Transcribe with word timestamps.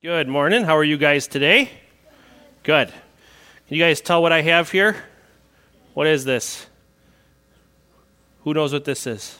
Good 0.00 0.28
morning. 0.28 0.62
How 0.62 0.76
are 0.76 0.84
you 0.84 0.96
guys 0.96 1.26
today? 1.26 1.70
Good. 2.62 2.86
Can 2.86 3.76
you 3.76 3.82
guys 3.82 4.00
tell 4.00 4.22
what 4.22 4.30
I 4.30 4.42
have 4.42 4.70
here? 4.70 4.94
What 5.92 6.06
is 6.06 6.24
this? 6.24 6.68
Who 8.44 8.54
knows 8.54 8.72
what 8.72 8.84
this 8.84 9.08
is? 9.08 9.36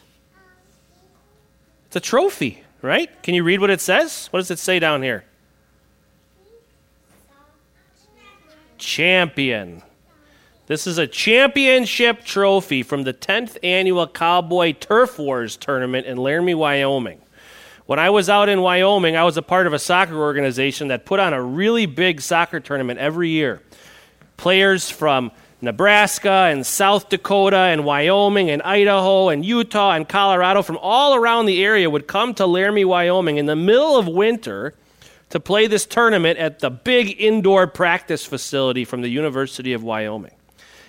It's 1.87 1.95
a 1.95 2.01
trophy, 2.01 2.65
right? 2.83 3.09
Can 3.23 3.35
you 3.35 3.45
read 3.45 3.61
what 3.61 3.71
it 3.71 3.81
says? 3.81 4.27
What 4.33 4.41
does 4.41 4.51
it 4.51 4.59
say 4.59 4.81
down 4.81 5.01
here? 5.05 5.25
Champion. 8.79 9.85
This 10.67 10.89
is 10.89 10.99
a 10.99 11.07
championship 11.07 12.25
trophy 12.25 12.83
from 12.83 13.05
the 13.05 13.15
10th 13.15 13.59
annual 13.63 14.09
Cowboy 14.09 14.73
Turf 14.73 15.21
Wars 15.21 15.57
tournament 15.57 16.05
in 16.09 16.17
Laramie, 16.17 16.57
Wyoming. 16.57 17.21
When 17.89 17.99
I 17.99 18.11
was 18.11 18.29
out 18.29 18.51
in 18.51 18.61
Wyoming, 18.61 19.17
I 19.17 19.25
was 19.25 19.39
a 19.39 19.43
part 19.43 19.67
of 19.67 19.73
a 19.73 19.79
soccer 19.79 20.21
organization 20.21 20.89
that 20.89 21.07
put 21.07 21.21
on 21.21 21.33
a 21.33 21.43
really 21.43 21.87
big 21.87 22.21
soccer 22.21 22.61
tournament 22.61 23.01
every 23.01 23.31
year. 23.31 23.63
Players 24.37 24.91
from 24.91 25.33
Nebraska 25.63 26.51
and 26.51 26.67
South 26.67 27.09
Dakota 27.09 27.57
and 27.57 27.87
Wyoming 27.87 28.51
and 28.51 28.61
Idaho 28.61 29.31
and 29.31 29.43
Utah 29.43 29.93
and 29.93 30.07
Colorado 30.07 30.61
from 30.61 30.77
all 30.83 31.15
around 31.15 31.47
the 31.47 31.65
area 31.65 31.89
would 31.89 32.07
come 32.07 32.35
to 32.35 32.45
Laramie, 32.45 32.85
Wyoming 32.85 33.39
in 33.39 33.47
the 33.47 33.57
middle 33.57 33.97
of 33.97 34.07
winter 34.07 34.75
to 35.31 35.41
play 35.41 35.67
this 35.67 35.87
tournament 35.87 36.39
at 36.39 36.59
the 36.59 36.69
big 36.69 37.19
indoor 37.19 37.67
practice 37.67 38.23
facility 38.27 38.85
from 38.85 39.01
the 39.01 39.09
University 39.09 39.73
of 39.73 39.83
Wyoming. 39.83 40.35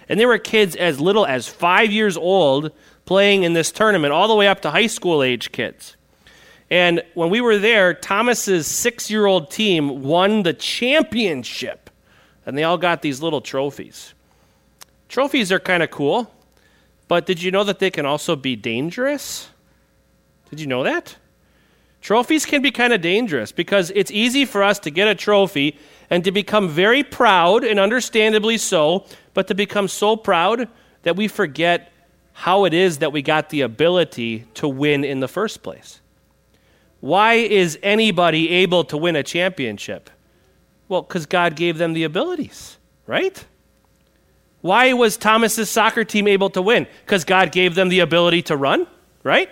And 0.10 0.20
there 0.20 0.28
were 0.28 0.38
kids 0.38 0.76
as 0.76 1.00
little 1.00 1.26
as 1.26 1.48
five 1.48 1.94
years 1.94 2.18
old 2.18 2.74
playing 3.06 3.44
in 3.44 3.54
this 3.54 3.72
tournament, 3.72 4.12
all 4.12 4.28
the 4.28 4.36
way 4.36 4.50
up 4.50 4.64
to 4.64 4.72
high 4.72 4.88
school 4.88 5.24
age 5.24 5.54
kids. 5.54 5.96
And 6.72 7.04
when 7.16 7.30
we 7.30 7.42
were 7.42 7.58
there, 7.58 7.94
Thomas's 7.94 8.68
six 8.68 9.10
year 9.10 9.26
old 9.26 9.50
team 9.50 10.04
won 10.04 10.44
the 10.44 10.54
championship. 10.54 11.90
And 12.46 12.58
they 12.58 12.64
all 12.64 12.78
got 12.78 13.02
these 13.02 13.22
little 13.22 13.42
trophies. 13.42 14.14
Trophies 15.08 15.52
are 15.52 15.60
kind 15.60 15.82
of 15.82 15.90
cool, 15.90 16.32
but 17.08 17.26
did 17.26 17.42
you 17.42 17.52
know 17.52 17.64
that 17.64 17.80
they 17.80 17.90
can 17.90 18.06
also 18.06 18.36
be 18.36 18.56
dangerous? 18.56 19.50
Did 20.50 20.60
you 20.60 20.68
know 20.68 20.84
that? 20.84 21.16
Trophies 22.02 22.46
can 22.46 22.62
be 22.62 22.72
kind 22.72 22.94
of 22.94 23.02
dangerous 23.02 23.52
because 23.52 23.92
it's 23.94 24.12
easy 24.12 24.46
for 24.46 24.64
us 24.64 24.80
to 24.80 24.90
get 24.90 25.08
a 25.08 25.16
trophy 25.16 25.78
and 26.10 26.24
to 26.24 26.32
become 26.32 26.70
very 26.70 27.04
proud, 27.04 27.64
and 27.64 27.80
understandably 27.80 28.58
so, 28.58 29.06
but 29.34 29.48
to 29.48 29.54
become 29.54 29.88
so 29.88 30.16
proud 30.16 30.68
that 31.04 31.16
we 31.16 31.28
forget 31.28 31.92
how 32.34 32.66
it 32.66 32.74
is 32.74 33.00
that 33.00 33.12
we 33.12 33.22
got 33.22 33.50
the 33.50 33.62
ability 33.62 34.46
to 34.56 34.68
win 34.68 35.04
in 35.04 35.20
the 35.20 35.28
first 35.28 35.62
place. 35.62 36.02
Why 37.00 37.36
is 37.36 37.80
anybody 37.82 38.50
able 38.50 38.84
to 38.86 38.98
win 38.98 39.16
a 39.16 39.24
championship? 39.24 40.10
Well, 40.88 41.02
because 41.04 41.26
God 41.26 41.56
gave 41.56 41.78
them 41.78 41.94
the 41.94 42.04
abilities, 42.04 42.78
right? 43.06 43.46
Why 44.62 44.92
was 44.94 45.16
Thomas's 45.16 45.70
soccer 45.70 46.04
team 46.04 46.28
able 46.28 46.50
to 46.52 46.62
win? 46.62 46.88
Because 47.06 47.24
God 47.24 47.52
gave 47.52 47.76
them 47.76 47.90
the 47.90 48.02
ability 48.02 48.42
to 48.44 48.58
run, 48.58 48.88
right? 49.24 49.50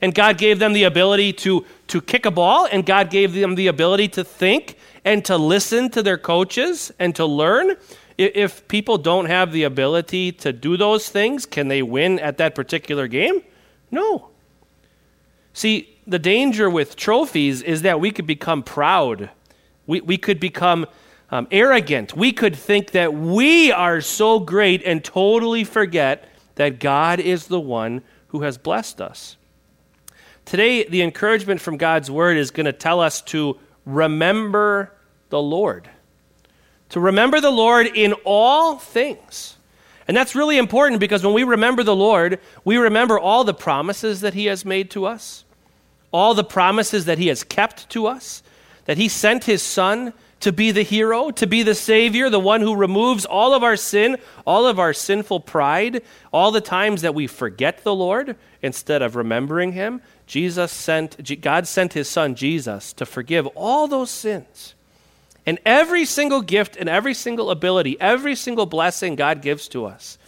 And 0.00 0.14
God 0.14 0.38
gave 0.38 0.58
them 0.58 0.72
the 0.72 0.84
ability 0.84 1.32
to, 1.34 1.64
to 1.88 2.00
kick 2.00 2.26
a 2.26 2.30
ball, 2.30 2.66
and 2.70 2.84
God 2.84 3.10
gave 3.10 3.34
them 3.34 3.54
the 3.54 3.66
ability 3.68 4.08
to 4.08 4.24
think 4.24 4.76
and 5.04 5.24
to 5.24 5.36
listen 5.36 5.90
to 5.90 6.02
their 6.02 6.18
coaches 6.18 6.90
and 6.98 7.14
to 7.16 7.24
learn. 7.24 7.76
If 8.16 8.66
people 8.66 8.98
don't 8.98 9.26
have 9.26 9.52
the 9.52 9.62
ability 9.64 10.32
to 10.32 10.52
do 10.52 10.76
those 10.76 11.08
things, 11.08 11.46
can 11.46 11.68
they 11.68 11.82
win 11.82 12.18
at 12.18 12.38
that 12.38 12.54
particular 12.54 13.06
game? 13.06 13.42
No. 13.90 14.30
See, 15.52 15.97
the 16.08 16.18
danger 16.18 16.70
with 16.70 16.96
trophies 16.96 17.60
is 17.60 17.82
that 17.82 18.00
we 18.00 18.10
could 18.10 18.26
become 18.26 18.62
proud. 18.62 19.28
We, 19.86 20.00
we 20.00 20.16
could 20.16 20.40
become 20.40 20.86
um, 21.30 21.46
arrogant. 21.50 22.16
We 22.16 22.32
could 22.32 22.56
think 22.56 22.92
that 22.92 23.12
we 23.12 23.70
are 23.70 24.00
so 24.00 24.40
great 24.40 24.82
and 24.84 25.04
totally 25.04 25.64
forget 25.64 26.26
that 26.54 26.80
God 26.80 27.20
is 27.20 27.46
the 27.46 27.60
one 27.60 28.02
who 28.28 28.40
has 28.40 28.56
blessed 28.56 29.02
us. 29.02 29.36
Today, 30.46 30.84
the 30.84 31.02
encouragement 31.02 31.60
from 31.60 31.76
God's 31.76 32.10
word 32.10 32.38
is 32.38 32.50
going 32.50 32.64
to 32.64 32.72
tell 32.72 33.00
us 33.00 33.20
to 33.22 33.58
remember 33.84 34.94
the 35.28 35.40
Lord. 35.40 35.90
To 36.90 37.00
remember 37.00 37.38
the 37.42 37.50
Lord 37.50 37.86
in 37.86 38.14
all 38.24 38.78
things. 38.78 39.58
And 40.08 40.16
that's 40.16 40.34
really 40.34 40.56
important 40.56 41.00
because 41.00 41.22
when 41.22 41.34
we 41.34 41.44
remember 41.44 41.82
the 41.82 41.94
Lord, 41.94 42.40
we 42.64 42.78
remember 42.78 43.18
all 43.18 43.44
the 43.44 43.52
promises 43.52 44.22
that 44.22 44.32
He 44.32 44.46
has 44.46 44.64
made 44.64 44.90
to 44.92 45.04
us 45.04 45.44
all 46.12 46.34
the 46.34 46.44
promises 46.44 47.04
that 47.06 47.18
He 47.18 47.28
has 47.28 47.44
kept 47.44 47.88
to 47.90 48.06
us, 48.06 48.42
that 48.86 48.96
He 48.96 49.08
sent 49.08 49.44
His 49.44 49.62
Son 49.62 50.12
to 50.40 50.52
be 50.52 50.70
the 50.70 50.82
hero, 50.82 51.30
to 51.32 51.46
be 51.46 51.62
the 51.62 51.74
Savior, 51.74 52.30
the 52.30 52.38
one 52.38 52.60
who 52.60 52.76
removes 52.76 53.24
all 53.24 53.54
of 53.54 53.64
our 53.64 53.76
sin, 53.76 54.18
all 54.46 54.66
of 54.66 54.78
our 54.78 54.92
sinful 54.92 55.40
pride, 55.40 56.02
all 56.32 56.52
the 56.52 56.60
times 56.60 57.02
that 57.02 57.14
we 57.14 57.26
forget 57.26 57.82
the 57.82 57.94
Lord 57.94 58.36
instead 58.62 59.02
of 59.02 59.16
remembering 59.16 59.72
Him. 59.72 60.00
Jesus 60.26 60.70
sent, 60.70 61.40
God 61.40 61.66
sent 61.66 61.94
His 61.94 62.08
Son, 62.08 62.34
Jesus, 62.34 62.92
to 62.94 63.06
forgive 63.06 63.46
all 63.48 63.88
those 63.88 64.10
sins. 64.10 64.74
And 65.44 65.58
every 65.64 66.04
single 66.04 66.42
gift 66.42 66.76
and 66.76 66.88
every 66.88 67.14
single 67.14 67.50
ability, 67.50 67.98
every 68.00 68.34
single 68.34 68.66
blessing 68.66 69.16
God 69.16 69.40
gives 69.42 69.66
to 69.68 69.86
us, 69.86 70.18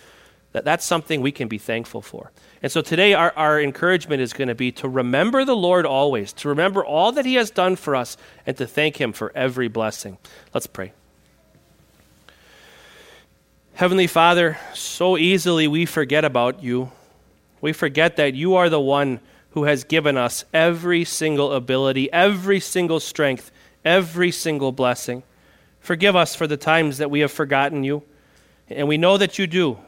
that, 0.52 0.64
that's 0.64 0.84
something 0.84 1.20
we 1.20 1.32
can 1.32 1.48
be 1.48 1.58
thankful 1.58 2.02
for. 2.02 2.32
And 2.62 2.70
so 2.70 2.82
today, 2.82 3.14
our, 3.14 3.32
our 3.36 3.60
encouragement 3.60 4.20
is 4.20 4.32
going 4.32 4.48
to 4.48 4.54
be 4.54 4.72
to 4.72 4.88
remember 4.88 5.44
the 5.44 5.56
Lord 5.56 5.86
always, 5.86 6.32
to 6.34 6.48
remember 6.48 6.84
all 6.84 7.12
that 7.12 7.24
He 7.24 7.34
has 7.34 7.50
done 7.50 7.76
for 7.76 7.94
us, 7.94 8.16
and 8.46 8.56
to 8.56 8.66
thank 8.66 9.00
Him 9.00 9.12
for 9.12 9.32
every 9.34 9.68
blessing. 9.68 10.18
Let's 10.52 10.66
pray. 10.66 10.92
Heavenly 13.74 14.08
Father, 14.08 14.58
so 14.74 15.16
easily 15.16 15.66
we 15.66 15.86
forget 15.86 16.24
about 16.24 16.62
you. 16.62 16.90
We 17.60 17.72
forget 17.72 18.16
that 18.16 18.34
you 18.34 18.54
are 18.56 18.68
the 18.68 18.80
one 18.80 19.20
who 19.52 19.64
has 19.64 19.84
given 19.84 20.16
us 20.16 20.44
every 20.52 21.04
single 21.04 21.52
ability, 21.52 22.12
every 22.12 22.60
single 22.60 23.00
strength, 23.00 23.50
every 23.84 24.30
single 24.30 24.72
blessing. 24.72 25.22
Forgive 25.80 26.14
us 26.14 26.34
for 26.34 26.46
the 26.46 26.56
times 26.56 26.98
that 26.98 27.10
we 27.10 27.20
have 27.20 27.32
forgotten 27.32 27.84
you. 27.84 28.02
And 28.68 28.86
we 28.86 28.98
know 28.98 29.16
that 29.16 29.38
you 29.38 29.46
do 29.46 29.78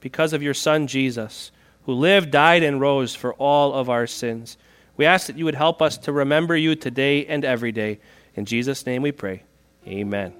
because 0.00 0.32
of 0.32 0.42
your 0.42 0.54
Son, 0.54 0.86
Jesus 0.86 1.52
who 1.90 1.92
lived, 1.94 2.30
died, 2.30 2.62
and 2.62 2.80
rose 2.80 3.14
for 3.14 3.34
all 3.34 3.72
of 3.72 3.88
our 3.88 4.06
sins. 4.06 4.56
We 4.96 5.06
ask 5.06 5.26
that 5.26 5.38
you 5.38 5.44
would 5.44 5.54
help 5.54 5.80
us 5.80 5.98
to 5.98 6.12
remember 6.12 6.56
you 6.56 6.74
today 6.74 7.26
and 7.26 7.44
every 7.44 7.72
day. 7.72 8.00
In 8.34 8.44
Jesus' 8.44 8.86
name 8.86 9.02
we 9.02 9.12
pray. 9.12 9.42
Amen. 9.86 10.32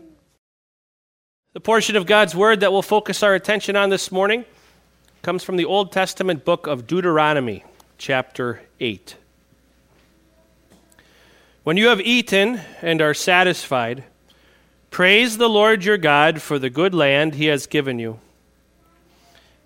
The 1.52 1.60
portion 1.60 1.96
of 1.96 2.06
God's 2.06 2.34
Word 2.34 2.60
that 2.60 2.72
we'll 2.72 2.82
focus 2.82 3.22
our 3.22 3.34
attention 3.34 3.74
on 3.74 3.90
this 3.90 4.12
morning 4.12 4.44
comes 5.22 5.42
from 5.42 5.56
the 5.56 5.64
Old 5.64 5.92
Testament 5.92 6.44
book 6.44 6.66
of 6.66 6.86
Deuteronomy, 6.86 7.64
chapter 7.98 8.62
8. 8.78 9.16
When 11.64 11.76
you 11.76 11.88
have 11.88 12.00
eaten 12.00 12.60
and 12.80 13.00
are 13.02 13.14
satisfied, 13.14 14.04
praise 14.90 15.36
the 15.36 15.48
Lord 15.48 15.84
your 15.84 15.98
God 15.98 16.40
for 16.40 16.58
the 16.58 16.70
good 16.70 16.94
land 16.94 17.34
he 17.34 17.46
has 17.46 17.66
given 17.66 17.98
you. 17.98 18.20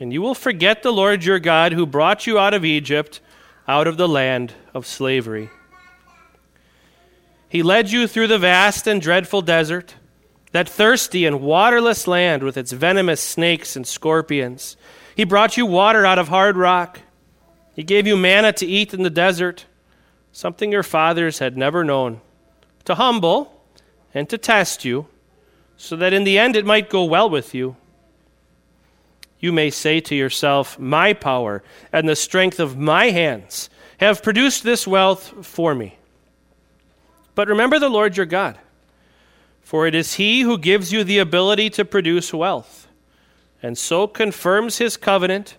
and 0.00 0.14
you 0.14 0.22
will 0.22 0.34
forget 0.34 0.82
the 0.82 0.92
Lord 0.92 1.24
your 1.24 1.38
God 1.38 1.74
who 1.74 1.84
brought 1.84 2.26
you 2.26 2.38
out 2.38 2.54
of 2.54 2.64
Egypt, 2.64 3.20
out 3.68 3.86
of 3.86 3.98
the 3.98 4.08
land 4.08 4.54
of 4.72 4.86
slavery. 4.86 5.50
He 7.50 7.62
led 7.62 7.90
you 7.90 8.06
through 8.06 8.28
the 8.28 8.38
vast 8.38 8.86
and 8.86 9.02
dreadful 9.02 9.42
desert, 9.42 9.96
that 10.52 10.68
thirsty 10.68 11.26
and 11.26 11.42
waterless 11.42 12.08
land 12.08 12.42
with 12.42 12.56
its 12.56 12.72
venomous 12.72 13.20
snakes 13.20 13.76
and 13.76 13.86
scorpions. 13.86 14.76
He 15.14 15.24
brought 15.24 15.58
you 15.58 15.66
water 15.66 16.06
out 16.06 16.18
of 16.18 16.28
hard 16.28 16.56
rock. 16.56 17.00
He 17.74 17.82
gave 17.82 18.06
you 18.06 18.16
manna 18.16 18.52
to 18.54 18.66
eat 18.66 18.94
in 18.94 19.02
the 19.02 19.10
desert, 19.10 19.66
something 20.32 20.72
your 20.72 20.82
fathers 20.82 21.40
had 21.40 21.58
never 21.58 21.84
known, 21.84 22.22
to 22.86 22.94
humble 22.94 23.64
and 24.14 24.28
to 24.30 24.38
test 24.38 24.84
you, 24.84 25.06
so 25.76 25.94
that 25.96 26.12
in 26.12 26.24
the 26.24 26.38
end 26.38 26.56
it 26.56 26.64
might 26.64 26.88
go 26.88 27.04
well 27.04 27.28
with 27.28 27.54
you 27.54 27.76
you 29.40 29.52
may 29.52 29.70
say 29.70 30.00
to 30.00 30.14
yourself, 30.14 30.78
My 30.78 31.12
power 31.12 31.62
and 31.92 32.08
the 32.08 32.16
strength 32.16 32.60
of 32.60 32.76
my 32.76 33.06
hands 33.06 33.70
have 33.98 34.22
produced 34.22 34.62
this 34.62 34.86
wealth 34.86 35.46
for 35.46 35.74
me. 35.74 35.96
But 37.34 37.48
remember 37.48 37.78
the 37.78 37.88
Lord 37.88 38.16
your 38.16 38.26
God. 38.26 38.58
For 39.62 39.86
it 39.86 39.94
is 39.94 40.14
he 40.14 40.42
who 40.42 40.58
gives 40.58 40.92
you 40.92 41.04
the 41.04 41.18
ability 41.18 41.70
to 41.70 41.84
produce 41.84 42.34
wealth, 42.34 42.88
and 43.62 43.78
so 43.78 44.06
confirms 44.06 44.78
his 44.78 44.96
covenant, 44.96 45.56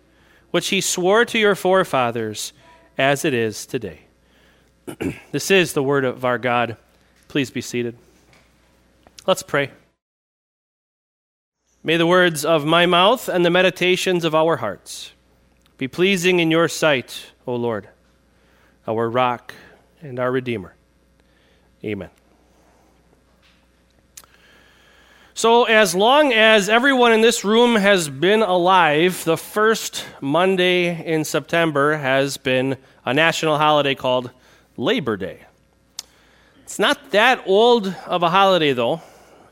which 0.52 0.68
he 0.68 0.82
swore 0.82 1.24
to 1.26 1.40
your 1.40 1.56
forefathers, 1.56 2.52
as 2.98 3.24
it 3.24 3.34
is 3.34 3.66
today. 3.66 4.02
this 5.32 5.50
is 5.50 5.74
the 5.74 5.84
word 5.84 6.04
of 6.04 6.26
our 6.26 6.38
God. 6.38 6.76
Please 7.30 7.52
be 7.52 7.62
seated. 7.62 7.96
Let's 9.26 9.44
pray. 9.44 9.72
May 11.84 11.98
the 11.98 12.06
words 12.06 12.46
of 12.46 12.64
my 12.64 12.86
mouth 12.86 13.28
and 13.28 13.44
the 13.44 13.50
meditations 13.50 14.24
of 14.24 14.36
our 14.36 14.58
hearts 14.58 15.14
be 15.80 15.88
pleasing 15.88 16.40
in 16.40 16.52
your 16.52 16.68
sight, 16.68 17.32
O 17.48 17.56
Lord, 17.56 17.90
our 18.88 19.10
rock 19.10 19.56
and 20.00 20.20
our 20.20 20.32
Redeemer. 20.32 20.76
Amen. 21.84 22.12
So, 25.34 25.64
as 25.64 25.96
long 25.96 26.32
as 26.34 26.70
everyone 26.70 27.14
in 27.14 27.22
this 27.22 27.44
room 27.44 27.76
has 27.76 28.10
been 28.10 28.44
alive, 28.44 29.24
the 29.24 29.38
first 29.38 30.06
Monday 30.22 31.04
in 31.04 31.24
September 31.24 31.98
has 31.98 32.38
been 32.38 32.78
a 33.04 33.12
national 33.12 33.58
holiday 33.58 33.96
called 33.96 34.30
Labor 34.78 35.18
Day. 35.18 35.46
It's 36.62 36.78
not 36.78 37.10
that 37.10 37.42
old 37.48 37.88
of 38.06 38.22
a 38.22 38.30
holiday, 38.30 38.74
though. 38.74 39.02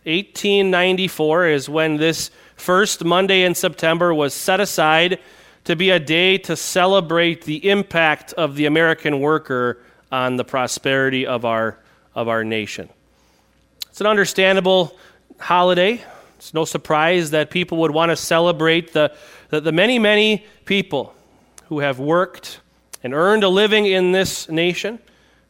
1894 0.10 1.48
is 1.48 1.70
when 1.70 1.98
this 1.98 2.32
first 2.56 3.06
Monday 3.06 3.44
in 3.44 3.54
September 3.54 4.14
was 4.14 4.34
set 4.34 4.60
aside 4.60 5.20
to 5.66 5.76
be 5.76 5.92
a 5.92 6.00
day 6.00 6.38
to 6.40 6.56
celebrate 6.56 7.44
the 7.44 7.70
impact 7.70 8.34
of 8.34 8.56
the 8.56 8.66
American 8.66 9.20
worker 9.20 9.80
on 10.12 10.36
the 10.36 10.44
prosperity 10.44 11.28
of 11.28 11.46
our, 11.46 11.78
of 12.16 12.28
our 12.28 12.44
nation. 12.44 12.90
It's 13.90 14.02
an 14.02 14.08
understandable 14.08 14.98
holiday. 15.40 16.02
It's 16.38 16.54
no 16.56 16.66
surprise 16.66 17.32
that 17.32 17.52
people 17.52 17.78
would 17.80 17.92
want 17.92 18.10
to 18.10 18.16
celebrate 18.16 18.94
the, 18.94 19.14
the, 19.50 19.62
the 19.62 19.72
many, 19.72 20.00
many 20.00 20.44
people 20.66 21.14
who 21.68 21.82
have 21.82 22.00
worked 22.00 22.62
and 23.04 23.14
earned 23.14 23.44
a 23.44 23.50
living 23.50 23.86
in 23.86 24.12
this 24.12 24.50
nation, 24.50 24.98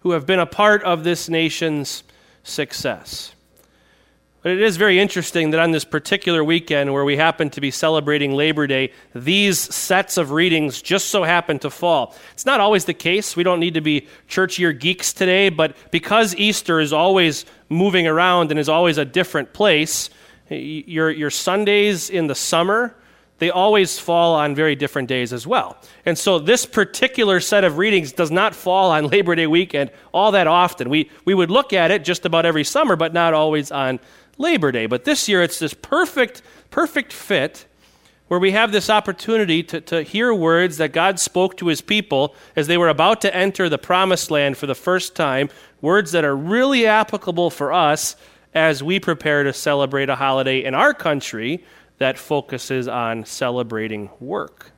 who 0.02 0.12
have 0.12 0.26
been 0.26 0.40
a 0.40 0.46
part 0.46 0.84
of 0.84 1.04
this 1.04 1.30
nation's 1.30 2.04
success. 2.44 3.34
But 4.42 4.54
it 4.54 4.62
is 4.62 4.78
very 4.78 5.00
interesting 5.00 5.50
that 5.52 5.60
on 5.60 5.72
this 5.72 5.84
particular 5.84 6.46
weekend 6.46 6.94
where 6.94 7.04
we 7.04 7.18
happen 7.18 7.50
to 7.50 7.62
be 7.62 7.72
celebrating 7.72 8.34
Labor 8.34 8.68
Day, 8.68 8.94
these 9.14 9.60
sets 9.60 10.18
of 10.18 10.32
readings 10.32 10.82
just 10.82 11.08
so 11.08 11.24
happen 11.24 11.60
to 11.60 11.70
fall. 11.70 12.16
It's 12.32 12.46
not 12.46 12.62
always 12.62 12.86
the 12.86 12.94
case. 12.94 13.36
We 13.36 13.44
don't 13.44 13.60
need 13.60 13.74
to 13.74 13.82
be 13.82 14.08
church 14.30 14.58
year 14.58 14.72
geeks 14.72 15.12
today, 15.12 15.50
but 15.50 15.76
because 15.92 16.34
Easter 16.36 16.80
is 16.80 16.94
always 16.94 17.46
moving 17.68 18.08
around 18.08 18.50
and 18.52 18.60
is 18.60 18.70
always 18.70 18.98
a 18.98 19.04
different 19.04 19.52
place, 19.52 20.10
your, 20.50 21.12
your 21.12 21.30
Sundays 21.30 22.10
in 22.10 22.28
the 22.28 22.36
summer, 22.36 22.96
they 23.40 23.50
always 23.50 24.00
fall 24.00 24.36
on 24.36 24.54
very 24.54 24.76
different 24.76 25.08
days 25.08 25.34
as 25.34 25.48
well. 25.48 25.78
And 26.06 26.18
so 26.18 26.40
this 26.40 26.66
particular 26.66 27.40
set 27.40 27.64
of 27.64 27.78
readings 27.78 28.12
does 28.12 28.32
not 28.32 28.54
fall 28.54 28.92
on 28.92 29.08
Labor 29.10 29.36
Day 29.36 29.48
weekend 29.48 29.92
all 30.14 30.32
that 30.32 30.48
often. 30.48 30.90
We, 30.90 31.10
we 31.26 31.34
would 31.34 31.50
look 31.50 31.74
at 31.74 31.92
it 31.92 32.04
just 32.04 32.26
about 32.26 32.46
every 32.46 32.64
summer, 32.64 32.96
but 32.96 33.14
not 33.14 33.34
always 33.34 33.72
on 33.72 34.00
Labor 34.40 34.72
Day. 34.72 34.88
But 34.88 35.06
this 35.06 35.30
year, 35.30 35.44
it's 35.44 35.60
this 35.60 35.76
perfect, 35.76 36.42
perfect 36.72 37.14
fit 37.14 37.66
where 38.30 38.40
we 38.40 38.52
have 38.52 38.72
this 38.72 38.90
opportunity 38.90 39.62
to, 39.64 39.82
to 39.82 40.02
hear 40.04 40.34
words 40.34 40.78
that 40.78 40.94
God 40.94 41.20
spoke 41.20 41.58
to 41.58 41.68
his 41.68 41.82
people 41.82 42.36
as 42.56 42.68
they 42.68 42.78
were 42.78 42.90
about 42.90 43.22
to 43.22 43.36
enter 43.36 43.70
the 43.70 43.78
promised 43.78 44.32
land 44.32 44.56
for 44.56 44.68
the 44.68 44.76
first 44.76 45.16
time, 45.16 45.50
words 45.82 46.12
that 46.12 46.24
are 46.24 46.36
really 46.36 46.86
applicable 46.86 47.50
for 47.50 47.74
us 47.74 48.16
as 48.54 48.82
we 48.82 49.00
prepare 49.00 49.44
to 49.44 49.54
celebrate 49.54 50.10
a 50.10 50.16
holiday 50.16 50.64
in 50.64 50.74
our 50.74 50.94
country 50.94 51.64
that 51.98 52.18
focuses 52.18 52.88
on 52.88 53.26
celebrating 53.26 54.10
work. 54.20 54.72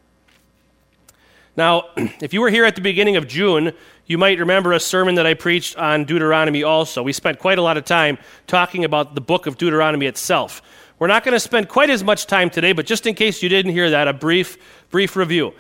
Now, 1.56 1.86
if 2.22 2.34
you 2.34 2.42
were 2.42 2.50
here 2.50 2.66
at 2.66 2.76
the 2.76 2.82
beginning 2.82 3.18
of 3.18 3.28
June, 3.28 3.74
you 4.06 4.18
might 4.18 4.40
remember 4.40 4.74
a 4.74 4.80
sermon 4.80 5.16
that 5.16 5.26
I 5.26 5.34
preached 5.34 5.78
on 5.78 6.06
Deuteronomy 6.06 6.64
also. 6.64 7.04
We 7.04 7.14
spent 7.14 7.40
quite 7.40 7.58
a 7.58 7.62
lot 7.62 7.78
of 7.78 7.86
time 7.86 8.18
talking 8.48 8.84
about 8.86 9.16
the 9.16 9.22
book 9.22 9.48
of 9.48 9.58
Deuteronomy 9.58 10.06
itself. 10.06 10.62
We're 11.00 11.08
not 11.08 11.24
going 11.24 11.34
to 11.34 11.40
spend 11.40 11.68
quite 11.68 11.90
as 11.90 12.04
much 12.04 12.28
time 12.28 12.50
today, 12.50 12.74
but 12.74 12.86
just 12.86 13.08
in 13.08 13.16
case 13.16 13.42
you 13.42 13.50
didn't 13.50 13.72
hear 13.72 13.90
that, 13.90 14.08
a 14.08 14.14
brief, 14.14 14.58
brief 14.90 15.16
review. 15.16 15.54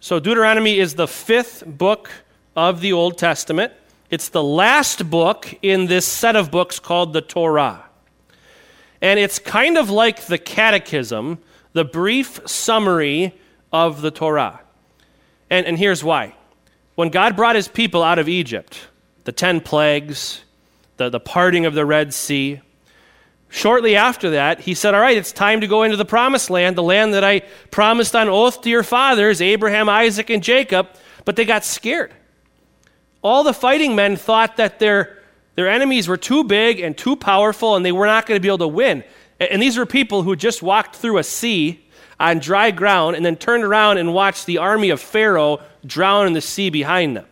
So, 0.00 0.18
Deuteronomy 0.18 0.78
is 0.78 0.94
the 0.94 1.06
fifth 1.06 1.64
book 1.64 2.10
of 2.56 2.80
the 2.80 2.92
Old 2.92 3.16
Testament. 3.16 3.72
It's 4.10 4.28
the 4.30 4.42
last 4.42 5.08
book 5.08 5.54
in 5.62 5.86
this 5.86 6.06
set 6.06 6.36
of 6.36 6.50
books 6.50 6.78
called 6.80 7.12
the 7.12 7.20
Torah. 7.20 7.84
And 9.00 9.20
it's 9.20 9.38
kind 9.38 9.78
of 9.78 9.90
like 9.90 10.26
the 10.26 10.38
catechism, 10.38 11.38
the 11.72 11.84
brief 11.84 12.40
summary 12.46 13.38
of 13.72 14.00
the 14.00 14.10
Torah. 14.10 14.63
And, 15.54 15.66
and 15.68 15.78
here's 15.78 16.02
why 16.02 16.34
when 16.96 17.10
God 17.10 17.36
brought 17.36 17.54
his 17.54 17.68
people 17.68 18.02
out 18.02 18.18
of 18.18 18.28
Egypt, 18.28 18.88
the 19.22 19.30
10 19.30 19.60
plagues, 19.60 20.42
the, 20.96 21.08
the 21.10 21.20
parting 21.20 21.64
of 21.64 21.74
the 21.74 21.86
Red 21.86 22.12
Sea, 22.12 22.60
shortly 23.48 23.94
after 23.94 24.30
that, 24.30 24.60
he 24.60 24.74
said, 24.74 24.94
All 24.94 25.00
right, 25.00 25.16
it's 25.16 25.30
time 25.30 25.60
to 25.60 25.68
go 25.68 25.84
into 25.84 25.96
the 25.96 26.04
promised 26.04 26.50
land, 26.50 26.76
the 26.76 26.82
land 26.82 27.14
that 27.14 27.22
I 27.22 27.40
promised 27.70 28.16
on 28.16 28.28
oath 28.28 28.62
to 28.62 28.70
your 28.70 28.82
fathers, 28.82 29.40
Abraham, 29.40 29.88
Isaac, 29.88 30.28
and 30.28 30.42
Jacob. 30.42 30.88
But 31.24 31.36
they 31.36 31.44
got 31.44 31.64
scared. 31.64 32.12
All 33.22 33.44
the 33.44 33.54
fighting 33.54 33.94
men 33.94 34.16
thought 34.16 34.56
that 34.56 34.80
their, 34.80 35.22
their 35.54 35.68
enemies 35.68 36.08
were 36.08 36.16
too 36.16 36.42
big 36.42 36.80
and 36.80 36.98
too 36.98 37.14
powerful 37.14 37.76
and 37.76 37.86
they 37.86 37.92
were 37.92 38.06
not 38.06 38.26
going 38.26 38.36
to 38.36 38.42
be 38.42 38.48
able 38.48 38.58
to 38.58 38.68
win. 38.68 39.04
And 39.38 39.62
these 39.62 39.78
were 39.78 39.86
people 39.86 40.24
who 40.24 40.34
just 40.34 40.62
walked 40.62 40.96
through 40.96 41.18
a 41.18 41.24
sea 41.24 41.83
on 42.18 42.38
dry 42.38 42.70
ground 42.70 43.16
and 43.16 43.24
then 43.24 43.36
turned 43.36 43.64
around 43.64 43.98
and 43.98 44.14
watched 44.14 44.46
the 44.46 44.58
army 44.58 44.90
of 44.90 45.00
Pharaoh 45.00 45.60
drown 45.84 46.26
in 46.26 46.32
the 46.32 46.40
sea 46.40 46.70
behind 46.70 47.16
them. 47.16 47.26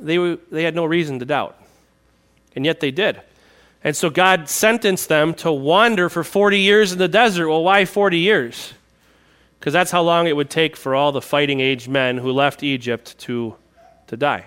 They, 0.00 0.18
were, 0.18 0.38
they 0.50 0.62
had 0.62 0.74
no 0.74 0.84
reason 0.84 1.18
to 1.18 1.24
doubt. 1.24 1.58
And 2.54 2.64
yet 2.64 2.80
they 2.80 2.90
did. 2.90 3.20
And 3.84 3.94
so 3.94 4.10
God 4.10 4.48
sentenced 4.48 5.08
them 5.08 5.34
to 5.34 5.52
wander 5.52 6.08
for 6.08 6.24
40 6.24 6.58
years 6.58 6.92
in 6.92 6.98
the 6.98 7.08
desert. 7.08 7.48
Well, 7.48 7.62
why 7.62 7.84
40 7.84 8.18
years? 8.18 8.74
Because 9.58 9.72
that's 9.72 9.90
how 9.90 10.02
long 10.02 10.26
it 10.26 10.36
would 10.36 10.50
take 10.50 10.76
for 10.76 10.94
all 10.94 11.12
the 11.12 11.22
fighting 11.22 11.60
age 11.60 11.88
men 11.88 12.18
who 12.18 12.32
left 12.32 12.62
Egypt 12.62 13.18
to, 13.20 13.56
to 14.06 14.16
die. 14.16 14.46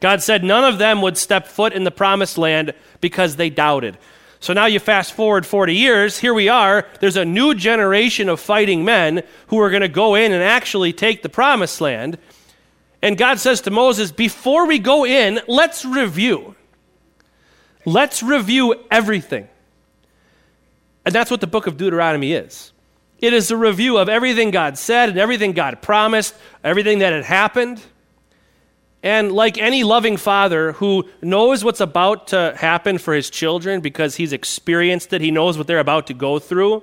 God 0.00 0.22
said 0.22 0.44
none 0.44 0.64
of 0.64 0.78
them 0.78 1.02
would 1.02 1.18
step 1.18 1.46
foot 1.46 1.72
in 1.72 1.84
the 1.84 1.90
promised 1.90 2.38
land 2.38 2.74
because 3.00 3.36
they 3.36 3.50
doubted. 3.50 3.98
So 4.40 4.52
now 4.52 4.66
you 4.66 4.78
fast 4.78 5.12
forward 5.12 5.44
40 5.44 5.74
years, 5.74 6.18
here 6.18 6.32
we 6.32 6.48
are. 6.48 6.86
There's 7.00 7.16
a 7.16 7.24
new 7.24 7.54
generation 7.54 8.28
of 8.28 8.38
fighting 8.40 8.84
men 8.84 9.22
who 9.48 9.58
are 9.60 9.70
going 9.70 9.82
to 9.82 9.88
go 9.88 10.14
in 10.14 10.32
and 10.32 10.42
actually 10.42 10.92
take 10.92 11.22
the 11.22 11.28
promised 11.28 11.80
land. 11.80 12.18
And 13.02 13.16
God 13.18 13.38
says 13.38 13.60
to 13.62 13.70
Moses, 13.70 14.12
Before 14.12 14.66
we 14.66 14.78
go 14.78 15.04
in, 15.04 15.40
let's 15.48 15.84
review. 15.84 16.54
Let's 17.84 18.22
review 18.22 18.84
everything. 18.90 19.48
And 21.04 21.14
that's 21.14 21.30
what 21.30 21.40
the 21.40 21.46
book 21.46 21.66
of 21.66 21.76
Deuteronomy 21.76 22.32
is. 22.32 22.72
It 23.18 23.32
is 23.32 23.50
a 23.50 23.56
review 23.56 23.98
of 23.98 24.08
everything 24.08 24.50
God 24.50 24.78
said 24.78 25.08
and 25.08 25.18
everything 25.18 25.52
God 25.52 25.82
promised, 25.82 26.34
everything 26.62 27.00
that 27.00 27.12
had 27.12 27.24
happened. 27.24 27.82
And 29.02 29.30
like 29.30 29.58
any 29.58 29.84
loving 29.84 30.16
father 30.16 30.72
who 30.72 31.08
knows 31.22 31.62
what's 31.62 31.80
about 31.80 32.28
to 32.28 32.54
happen 32.56 32.98
for 32.98 33.14
his 33.14 33.30
children 33.30 33.80
because 33.80 34.16
he's 34.16 34.32
experienced 34.32 35.12
it, 35.12 35.20
he 35.20 35.30
knows 35.30 35.56
what 35.56 35.66
they're 35.66 35.78
about 35.78 36.08
to 36.08 36.14
go 36.14 36.38
through, 36.38 36.82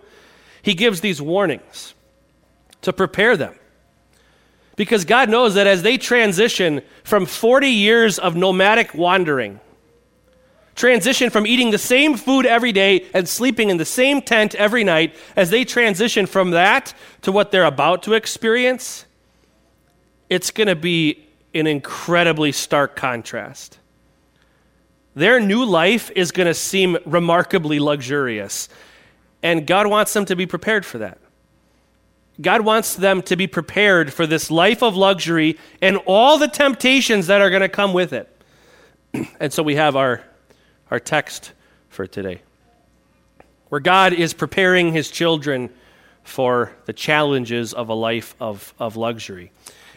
he 0.61 0.73
gives 0.73 1.01
these 1.01 1.21
warnings 1.21 1.93
to 2.81 2.93
prepare 2.93 3.35
them. 3.35 3.55
Because 4.77 5.05
God 5.05 5.29
knows 5.29 5.53
that 5.55 5.67
as 5.67 5.83
they 5.83 5.97
transition 5.97 6.81
from 7.03 7.25
40 7.25 7.67
years 7.69 8.17
of 8.19 8.35
nomadic 8.35 8.93
wandering, 8.93 9.59
transition 10.75 11.29
from 11.29 11.47
eating 11.47 11.71
the 11.71 11.77
same 11.77 12.17
food 12.17 12.45
every 12.45 12.71
day 12.71 13.05
and 13.13 13.27
sleeping 13.27 13.69
in 13.69 13.77
the 13.77 13.85
same 13.85 14.21
tent 14.21 14.55
every 14.55 14.83
night, 14.83 15.15
as 15.35 15.49
they 15.49 15.63
transition 15.63 16.25
from 16.25 16.51
that 16.51 16.93
to 17.21 17.31
what 17.31 17.51
they're 17.51 17.65
about 17.65 18.03
to 18.03 18.13
experience, 18.13 19.05
it's 20.29 20.51
going 20.51 20.67
to 20.67 20.75
be 20.75 21.24
an 21.55 21.67
incredibly 21.67 22.51
stark 22.51 22.95
contrast. 22.95 23.79
Their 25.15 25.39
new 25.39 25.63
life 25.63 26.11
is 26.13 26.31
going 26.31 26.47
to 26.47 26.53
seem 26.53 26.97
remarkably 27.05 27.79
luxurious, 27.79 28.67
and 29.41 29.65
God 29.65 29.87
wants 29.87 30.13
them 30.13 30.25
to 30.25 30.35
be 30.35 30.45
prepared 30.45 30.85
for 30.85 30.97
that. 30.97 31.17
God 32.41 32.61
wants 32.61 32.95
them 32.95 33.21
to 33.23 33.37
be 33.37 33.47
prepared 33.47 34.11
for 34.11 34.27
this 34.27 34.51
life 34.51 34.83
of 34.83 34.97
luxury 34.97 35.57
and 35.81 35.97
all 36.05 36.37
the 36.37 36.49
temptations 36.49 37.27
that 37.27 37.41
are 37.41 37.49
going 37.49 37.61
to 37.61 37.69
come 37.69 37.93
with 37.93 38.11
it. 38.11 38.29
and 39.39 39.53
so 39.53 39.63
we 39.63 39.75
have 39.75 39.95
our, 39.95 40.21
our 40.91 40.99
text 40.99 41.53
for 41.87 42.05
today, 42.05 42.41
where 43.69 43.79
God 43.79 44.11
is 44.11 44.33
preparing 44.33 44.91
his 44.91 45.09
children 45.09 45.69
for 46.25 46.73
the 46.85 46.93
challenges 46.93 47.73
of 47.73 47.87
a 47.87 47.93
life 47.93 48.35
of, 48.41 48.73
of 48.77 48.97
luxury. 48.97 49.51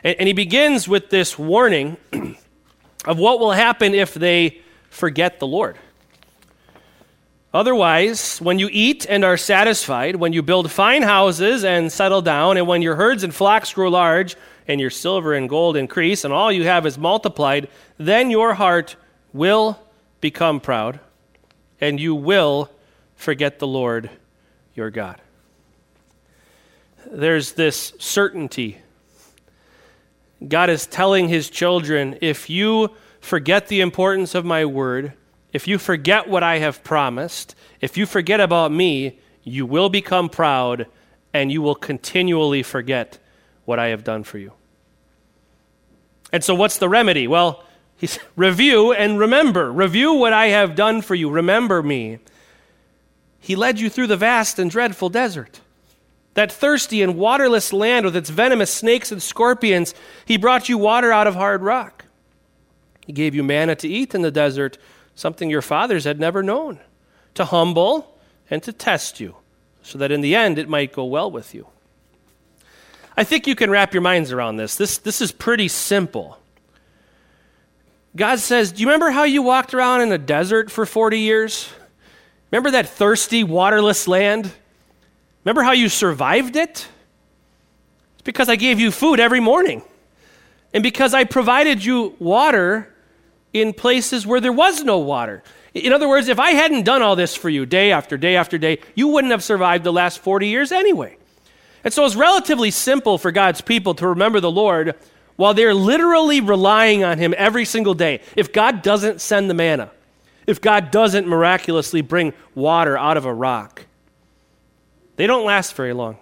And, 0.04 0.16
and 0.18 0.26
he 0.26 0.32
begins 0.32 0.88
with 0.88 1.10
this 1.10 1.38
warning 1.38 1.96
of 3.04 3.18
what 3.18 3.40
will 3.40 3.52
happen 3.52 3.94
if 3.94 4.14
they 4.14 4.60
forget 4.90 5.38
the 5.38 5.46
Lord. 5.46 5.76
Otherwise, 7.52 8.38
when 8.40 8.58
you 8.58 8.68
eat 8.70 9.06
and 9.08 9.24
are 9.24 9.38
satisfied, 9.38 10.16
when 10.16 10.32
you 10.32 10.42
build 10.42 10.70
fine 10.70 11.02
houses 11.02 11.64
and 11.64 11.90
settle 11.90 12.20
down, 12.20 12.58
and 12.58 12.66
when 12.66 12.82
your 12.82 12.96
herds 12.96 13.24
and 13.24 13.34
flocks 13.34 13.72
grow 13.72 13.88
large, 13.88 14.36
and 14.66 14.80
your 14.80 14.90
silver 14.90 15.32
and 15.32 15.48
gold 15.48 15.76
increase, 15.76 16.24
and 16.24 16.34
all 16.34 16.52
you 16.52 16.64
have 16.64 16.84
is 16.84 16.98
multiplied, 16.98 17.68
then 17.96 18.30
your 18.30 18.52
heart 18.52 18.96
will 19.32 19.78
become 20.20 20.60
proud, 20.60 21.00
and 21.80 21.98
you 21.98 22.14
will 22.14 22.70
forget 23.16 23.58
the 23.58 23.66
Lord 23.66 24.10
your 24.74 24.90
God. 24.90 25.18
There's 27.10 27.52
this 27.52 27.94
certainty. 27.98 28.78
God 30.47 30.71
is 30.71 30.87
telling 30.87 31.28
his 31.28 31.50
children 31.50 32.18
if 32.21 32.49
you 32.49 32.90
forget 33.21 33.68
the 33.68 33.80
importance 33.80 34.35
of 34.35 34.45
my 34.45 34.64
word, 34.64 35.14
if 35.52 35.66
you 35.66 35.78
forget 35.78 36.28
what 36.28 36.42
I 36.42 36.59
have 36.59 36.85
promised, 36.85 37.54
if 37.80 37.97
you 37.97 38.07
forget 38.07 38.40
about 38.40 38.71
me, 38.71 39.18
you 39.42 39.66
will 39.66 39.88
become 39.88 40.28
proud 40.28 40.87
and 41.33 41.50
you 41.50 41.62
will 41.62 41.75
continually 41.75 42.62
forget 42.62 43.18
what 43.64 43.78
I 43.78 43.88
have 43.88 44.04
done 44.04 44.25
for 44.25 44.38
you. 44.38 44.52
And 46.33 46.45
so, 46.45 46.54
what's 46.54 46.78
the 46.78 46.88
remedy? 46.88 47.26
Well, 47.26 47.64
He 47.97 48.07
he's 48.07 48.18
review 48.37 48.92
and 48.92 49.18
remember. 49.18 49.73
Review 49.73 50.12
what 50.12 50.33
I 50.33 50.49
have 50.49 50.75
done 50.75 51.00
for 51.02 51.14
you. 51.14 51.30
Remember 51.30 51.83
me. 51.83 52.18
He 53.40 53.57
led 53.57 53.80
you 53.80 53.88
through 53.88 54.09
the 54.09 54.16
vast 54.16 54.59
and 54.59 54.71
dreadful 54.71 55.09
desert. 55.09 55.61
That 56.35 56.52
thirsty 56.52 57.02
and 57.02 57.16
waterless 57.16 57.73
land 57.73 58.04
with 58.04 58.14
its 58.14 58.30
venomous 58.30 58.73
snakes 58.73 59.11
and 59.11 59.23
scorpions, 59.23 59.94
he 60.25 60.37
brought 60.37 60.68
you 60.68 60.78
water 60.78 61.11
out 61.12 61.26
of 61.26 61.35
hard 61.35 61.62
rock. 61.62 62.04
He 63.06 63.12
gave 63.12 63.35
you 63.35 63.42
manna 63.42 63.75
to 63.76 63.88
eat 63.88 64.14
in 64.14 64.23
the 64.23 64.30
desert, 64.30 64.78
something 65.14 65.50
your 65.50 65.62
fathers 65.62 66.04
had 66.04 66.20
never 66.20 66.42
known, 66.42 66.78
to 67.35 67.44
humble 67.47 68.18
and 68.50 68.62
to 68.62 68.73
test 68.73 69.18
you, 69.18 69.37
so 69.82 69.99
that 69.99 70.12
in 70.12 70.20
the 70.20 70.35
end 70.35 70.58
it 70.58 70.68
might 70.68 70.92
go 70.92 71.04
well 71.04 71.30
with 71.30 71.54
you. 71.54 71.66
I 73.16 73.25
think 73.25 73.49
you 73.49 73.56
can 73.56 73.70
wrap 73.70 73.94
your 73.94 74.02
minds 74.02 74.30
around 74.30 74.58
this. 74.58 74.76
This, 74.76 74.99
this 74.99 75.20
is 75.20 75.32
pretty 75.32 75.66
simple. 75.66 76.38
God 78.14 78.38
says, 78.38 78.73
Do 78.73 78.80
you 78.80 78.87
remember 78.87 79.11
how 79.11 79.25
you 79.25 79.42
walked 79.42 79.75
around 79.75 80.02
in 80.02 80.08
the 80.08 80.18
desert 80.18 80.70
for 80.70 80.87
40 80.87 81.18
years? 81.18 81.68
Remember 82.50 82.70
that 82.70 82.88
thirsty, 82.88 83.42
waterless 83.42 84.06
land? 84.06 84.52
Remember 85.45 85.62
how 85.62 85.73
you 85.73 85.88
survived 85.88 86.57
it? 86.57 86.88
It's 88.14 88.23
because 88.25 88.49
I 88.49 88.57
gave 88.57 88.80
you 88.80 88.90
food 88.90 89.21
every 89.21 89.40
morning. 89.40 89.83
And 90.75 90.83
because 90.83 91.14
I 91.14 91.25
provided 91.25 91.85
you 91.85 92.14
water 92.18 92.92
in 93.52 93.73
places 93.73 94.26
where 94.26 94.40
there 94.40 94.52
was 94.52 94.85
no 94.85 94.99
water. 94.99 95.42
In 95.75 95.92
other 95.92 96.09
words, 96.09 96.28
if 96.28 96.38
I 96.38 96.50
hadn't 96.50 96.85
done 96.85 97.02
all 97.02 97.16
this 97.16 97.35
for 97.35 97.49
you 97.49 97.66
day 97.66 97.92
after 97.92 98.16
day 98.16 98.37
after 98.37 98.59
day, 98.59 98.80
you 98.95 99.09
wouldn't 99.09 99.30
have 99.30 99.45
survived 99.45 99.85
the 99.85 99.92
last 99.92 100.18
40 100.18 100.49
years 100.49 100.73
anyway. 100.73 101.16
And 101.85 101.92
so 101.92 102.04
it's 102.04 102.16
relatively 102.16 102.71
simple 102.71 103.18
for 103.18 103.30
God's 103.30 103.61
people 103.61 103.95
to 103.95 104.09
remember 104.09 104.40
the 104.40 104.50
Lord 104.50 104.97
while 105.37 105.54
they're 105.54 105.75
literally 105.75 106.40
relying 106.40 107.04
on 107.04 107.18
Him 107.18 107.33
every 107.37 107.64
single 107.64 107.95
day. 107.95 108.21
If 108.35 108.52
God 108.52 108.83
doesn't 108.83 109.21
send 109.21 109.49
the 109.49 109.54
manna, 109.54 109.90
if 110.47 110.61
God 110.61 110.90
doesn't 110.90 111.28
miraculously 111.28 112.00
bring 112.00 112.33
water 112.54 112.99
out 112.99 113.16
of 113.16 113.25
a 113.25 113.33
rock, 113.33 113.87
they 115.18 115.26
don't 115.26 115.44
last 115.44 115.75
very 115.75 115.92
long. 115.92 116.16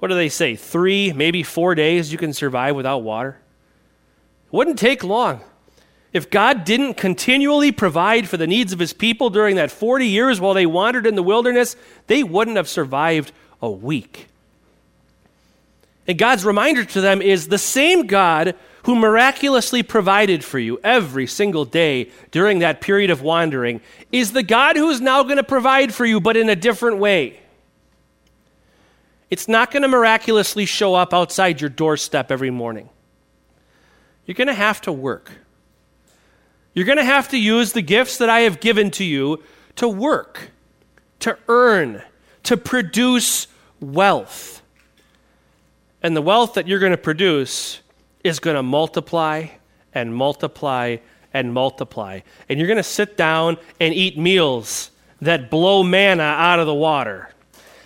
What 0.00 0.08
do 0.08 0.14
they 0.14 0.28
say? 0.28 0.56
Three, 0.56 1.12
maybe 1.12 1.44
four 1.44 1.76
days 1.76 2.10
you 2.10 2.18
can 2.18 2.32
survive 2.32 2.74
without 2.74 2.98
water? 2.98 3.38
It 4.46 4.52
wouldn't 4.52 4.80
take 4.80 5.04
long. 5.04 5.40
If 6.12 6.28
God 6.28 6.64
didn't 6.64 6.94
continually 6.94 7.70
provide 7.70 8.28
for 8.28 8.36
the 8.36 8.48
needs 8.48 8.72
of 8.72 8.80
his 8.80 8.92
people 8.92 9.30
during 9.30 9.54
that 9.56 9.70
40 9.70 10.08
years 10.08 10.40
while 10.40 10.54
they 10.54 10.66
wandered 10.66 11.06
in 11.06 11.14
the 11.14 11.22
wilderness, 11.22 11.76
they 12.08 12.24
wouldn't 12.24 12.56
have 12.56 12.68
survived 12.68 13.30
a 13.62 13.70
week. 13.70 14.26
And 16.08 16.18
God's 16.18 16.44
reminder 16.44 16.84
to 16.84 17.00
them 17.00 17.20
is 17.20 17.48
the 17.48 17.58
same 17.58 18.06
God 18.06 18.54
who 18.84 18.94
miraculously 18.94 19.82
provided 19.82 20.44
for 20.44 20.60
you 20.60 20.78
every 20.84 21.26
single 21.26 21.64
day 21.64 22.10
during 22.30 22.60
that 22.60 22.80
period 22.80 23.10
of 23.10 23.20
wandering 23.20 23.80
is 24.12 24.32
the 24.32 24.44
God 24.44 24.76
who 24.76 24.88
is 24.90 25.00
now 25.00 25.24
going 25.24 25.38
to 25.38 25.42
provide 25.42 25.92
for 25.92 26.06
you, 26.06 26.20
but 26.20 26.36
in 26.36 26.48
a 26.48 26.54
different 26.54 26.98
way. 26.98 27.40
It's 29.28 29.48
not 29.48 29.72
going 29.72 29.82
to 29.82 29.88
miraculously 29.88 30.66
show 30.66 30.94
up 30.94 31.12
outside 31.12 31.60
your 31.60 31.70
doorstep 31.70 32.30
every 32.30 32.50
morning. 32.50 32.88
You're 34.24 34.36
going 34.36 34.46
to 34.46 34.54
have 34.54 34.80
to 34.82 34.92
work. 34.92 35.32
You're 36.74 36.84
going 36.84 36.98
to 36.98 37.04
have 37.04 37.30
to 37.30 37.38
use 37.38 37.72
the 37.72 37.82
gifts 37.82 38.18
that 38.18 38.28
I 38.28 38.40
have 38.40 38.60
given 38.60 38.90
to 38.92 39.04
you 39.04 39.42
to 39.76 39.88
work, 39.88 40.50
to 41.20 41.36
earn, 41.48 42.02
to 42.44 42.56
produce 42.56 43.48
wealth. 43.80 44.55
And 46.02 46.16
the 46.16 46.22
wealth 46.22 46.54
that 46.54 46.68
you're 46.68 46.78
going 46.78 46.92
to 46.92 46.98
produce 46.98 47.80
is 48.22 48.38
going 48.38 48.56
to 48.56 48.62
multiply 48.62 49.46
and 49.94 50.14
multiply 50.14 50.96
and 51.32 51.52
multiply. 51.52 52.20
And 52.48 52.58
you're 52.58 52.68
going 52.68 52.76
to 52.76 52.82
sit 52.82 53.16
down 53.16 53.58
and 53.80 53.94
eat 53.94 54.18
meals 54.18 54.90
that 55.20 55.50
blow 55.50 55.82
manna 55.82 56.22
out 56.22 56.58
of 56.58 56.66
the 56.66 56.74
water. 56.74 57.30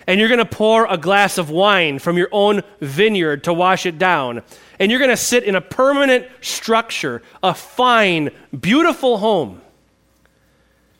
And 0.07 0.19
you're 0.19 0.29
going 0.29 0.39
to 0.39 0.45
pour 0.45 0.85
a 0.87 0.97
glass 0.97 1.37
of 1.37 1.49
wine 1.49 1.99
from 1.99 2.17
your 2.17 2.29
own 2.31 2.61
vineyard 2.79 3.45
to 3.45 3.53
wash 3.53 3.85
it 3.85 3.97
down 3.97 4.41
and 4.81 4.89
you're 4.89 4.99
going 4.99 5.11
to 5.11 5.17
sit 5.17 5.43
in 5.43 5.53
a 5.53 5.61
permanent 5.61 6.25
structure, 6.41 7.21
a 7.43 7.53
fine, 7.53 8.31
beautiful 8.59 9.19
home. 9.19 9.61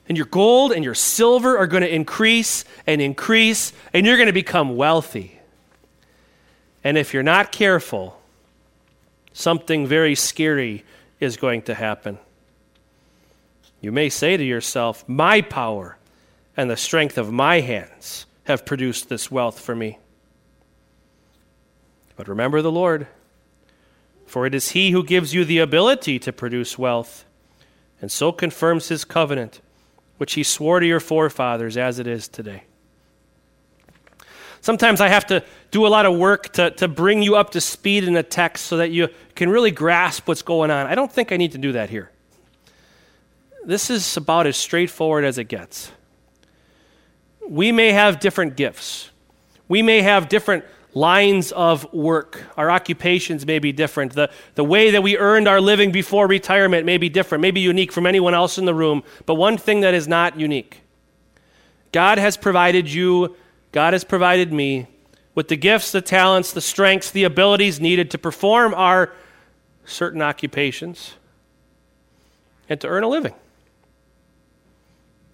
And 0.08 0.16
your 0.16 0.28
gold 0.28 0.72
and 0.72 0.84
your 0.84 0.94
silver 0.94 1.58
are 1.58 1.66
going 1.66 1.82
to 1.82 1.92
increase 1.92 2.64
and 2.86 3.02
increase, 3.02 3.74
and 3.92 4.06
you're 4.06 4.18
going 4.18 4.28
to 4.28 4.34
become 4.34 4.76
wealthy. 4.76 5.41
And 6.84 6.98
if 6.98 7.14
you're 7.14 7.24
not 7.24 7.52
careful, 7.52 8.20
something 9.34 9.86
very 9.86 10.16
scary 10.16 10.84
is 11.20 11.38
going 11.38 11.62
to 11.64 11.74
happen. 11.74 12.18
You 13.80 13.92
may 13.92 14.10
say 14.10 14.38
to 14.38 14.44
yourself, 14.44 15.08
My 15.08 15.42
power 15.42 15.98
and 16.58 16.70
the 16.70 16.78
strength 16.78 17.18
of 17.18 17.32
my 17.32 17.62
hands 17.62 18.26
have 18.46 18.66
produced 18.66 19.10
this 19.10 19.32
wealth 19.32 19.60
for 19.60 19.76
me. 19.76 20.00
But 22.16 22.28
remember 22.28 22.62
the 22.62 22.72
Lord. 22.72 23.08
For 24.26 24.46
it 24.46 24.56
is 24.56 24.70
he 24.70 24.92
who 24.92 25.04
gives 25.04 25.34
you 25.34 25.44
the 25.44 25.60
ability 25.60 26.18
to 26.20 26.32
produce 26.32 26.78
wealth, 26.78 27.26
and 28.02 28.12
so 28.12 28.32
confirms 28.32 28.88
his 28.88 29.04
covenant, 29.04 29.60
which 30.18 30.34
he 30.34 30.44
swore 30.44 30.80
to 30.80 30.86
your 30.86 31.00
forefathers 31.00 31.76
as 31.76 32.00
it 32.00 32.08
is 32.08 32.28
today. 32.28 32.64
Sometimes 34.62 35.02
I 35.02 35.08
have 35.08 35.26
to 35.28 35.44
do 35.72 35.88
a 35.88 35.90
lot 35.90 36.06
of 36.06 36.18
work 36.18 36.54
to, 36.54 36.72
to 36.72 36.88
bring 36.88 37.24
you 37.24 37.36
up 37.36 37.52
to 37.52 37.62
speed 37.62 38.04
in 38.04 38.16
a 38.16 38.24
text 38.24 38.66
so 38.66 38.78
that 38.78 38.92
you 38.92 39.10
can 39.36 39.50
really 39.50 39.72
grasp 39.72 40.28
what's 40.28 40.44
going 40.44 40.70
on. 40.70 40.86
I 40.86 40.96
don't 40.96 41.12
think 41.12 41.32
I 41.32 41.38
need 41.38 41.54
to 41.54 41.58
do 41.58 41.72
that 41.74 41.90
here. 41.90 42.12
This 43.66 43.90
is 43.90 44.18
about 44.18 44.48
as 44.48 44.58
straightforward 44.58 45.24
as 45.24 45.38
it 45.38 45.46
gets. 45.46 45.92
We 47.48 47.72
may 47.72 47.92
have 47.92 48.20
different 48.20 48.56
gifts, 48.56 49.10
we 49.68 49.82
may 49.82 50.02
have 50.02 50.30
different 50.30 50.64
lines 50.94 51.52
of 51.54 51.92
work. 51.94 52.44
Our 52.58 52.70
occupations 52.70 53.46
may 53.46 53.60
be 53.60 53.72
different. 53.72 54.14
The, 54.14 54.30
the 54.56 54.64
way 54.64 54.92
that 54.92 55.02
we 55.02 55.18
earned 55.18 55.48
our 55.48 55.62
living 55.62 55.92
before 55.92 56.28
retirement 56.28 56.86
may 56.86 56.98
be 56.98 57.08
different, 57.08 57.42
may 57.42 57.52
be 57.52 57.62
unique 57.62 57.94
from 57.94 58.06
anyone 58.06 58.34
else 58.34 58.58
in 58.58 58.66
the 58.66 58.74
room. 58.74 59.04
But 59.26 59.36
one 59.36 59.58
thing 59.58 59.82
that 59.82 59.94
is 59.94 60.08
not 60.08 60.40
unique 60.40 60.82
God 61.92 62.18
has 62.18 62.38
provided 62.38 62.92
you, 62.92 63.36
God 63.72 63.94
has 63.94 64.04
provided 64.04 64.52
me 64.52 64.88
with 65.34 65.48
the 65.48 65.56
gifts, 65.56 65.92
the 65.92 66.02
talents, 66.02 66.52
the 66.52 66.62
strengths, 66.62 67.12
the 67.12 67.24
abilities 67.24 67.80
needed 67.80 68.12
to 68.12 68.18
perform 68.18 68.74
our 68.74 69.14
certain 69.86 70.22
occupations 70.22 71.14
and 72.68 72.80
to 72.82 72.88
earn 72.88 73.04
a 73.04 73.08
living. 73.08 73.34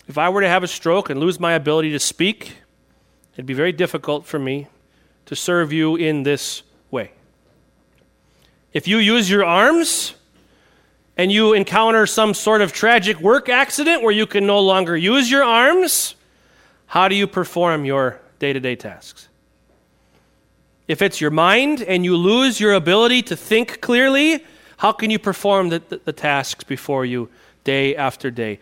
If 0.08 0.18
I 0.18 0.30
were 0.30 0.42
to 0.42 0.48
have 0.48 0.64
a 0.64 0.68
stroke 0.68 1.10
and 1.10 1.20
lose 1.20 1.40
my 1.40 1.54
ability 1.54 1.92
to 1.92 2.00
speak, 2.00 2.58
it'd 3.34 3.46
be 3.46 3.54
very 3.54 3.72
difficult 3.72 4.26
for 4.26 4.40
me 4.40 4.68
to 5.26 5.36
serve 5.36 5.74
you 5.74 5.96
in 5.96 6.24
this 6.24 6.64
way. 6.92 7.12
If 8.72 8.88
you 8.88 8.98
use 8.98 9.30
your 9.30 9.44
arms 9.44 10.14
and 11.18 11.32
you 11.32 11.54
encounter 11.54 12.06
some 12.06 12.34
sort 12.34 12.62
of 12.62 12.72
tragic 12.72 13.20
work 13.20 13.50
accident 13.50 14.04
where 14.04 14.14
you 14.14 14.28
can 14.28 14.46
no 14.46 14.60
longer 14.60 14.96
use 14.96 15.30
your 15.30 15.44
arms, 15.44 16.16
how 16.86 17.08
do 17.08 17.16
you 17.16 17.28
perform 17.28 17.84
your 17.84 18.22
day 18.40 18.54
to 18.54 18.60
day 18.60 18.76
tasks? 18.76 19.28
If 20.88 21.02
it's 21.02 21.20
your 21.20 21.32
mind 21.32 21.82
and 21.82 22.06
you 22.06 22.16
lose 22.16 22.60
your 22.60 22.74
ability 22.74 23.24
to 23.24 23.36
think 23.36 23.82
clearly, 23.82 24.44
how 24.78 24.92
can 24.92 25.10
you 25.10 25.20
perform 25.20 25.70
the, 25.70 25.82
the, 25.90 25.98
the 26.06 26.14
tasks 26.14 26.64
before 26.64 27.06
you 27.06 27.30
day 27.64 27.96
after 27.96 28.32
day? 28.32 28.60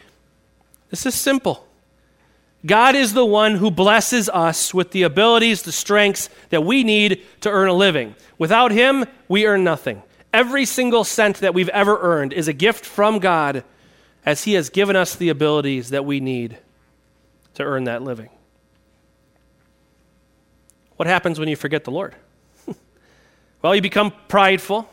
This 0.89 1.05
is 1.05 1.13
simple. 1.13 1.67
God 2.65 2.96
is 2.96 3.13
the 3.13 3.25
one 3.25 3.55
who 3.55 3.70
blesses 3.70 4.27
us 4.29 4.74
with 4.74 4.91
the 4.91 5.03
abilities, 5.03 5.62
the 5.62 5.72
strengths 5.72 6.29
that 6.50 6.63
we 6.63 6.84
need 6.84 7.22
to 7.41 7.50
earn 7.50 7.70
a 7.70 7.74
living. 7.74 8.15
Without 8.39 8.72
Him, 8.72 9.05
we 9.27 9.46
earn 9.46 9.63
nothing. 9.63 10.01
Every 10.34 10.65
single 10.65 11.03
cent 11.03 11.38
that 11.38 11.53
we've 11.53 11.70
ever 11.70 12.00
earned 12.01 12.34
is 12.34 12.48
a 12.48 12.53
gift 12.53 12.84
from 12.84 13.20
God 13.20 13.63
as 14.25 14.46
He 14.46 14.53
has 14.53 14.70
given 14.70 14.96
us 14.96 15.15
the 15.15 15.29
abilities 15.29 15.91
that 15.91 16.05
we 16.05 16.20
need 16.20 16.58
to 17.53 17.63
earn 17.63 17.84
that 17.84 18.01
living. 18.01 18.29
What 20.97 21.07
happens 21.07 21.39
when 21.39 21.49
you 21.49 21.55
forget 21.55 21.83
the 21.83 21.91
Lord? 21.91 22.15
well, 23.61 23.75
you 23.75 23.81
become 23.81 24.13
prideful, 24.27 24.89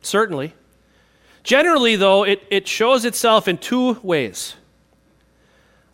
certainly. 0.00 0.54
Generally, 1.42 1.96
though, 1.96 2.24
it, 2.24 2.42
it 2.50 2.66
shows 2.66 3.04
itself 3.04 3.46
in 3.46 3.58
two 3.58 4.00
ways. 4.02 4.56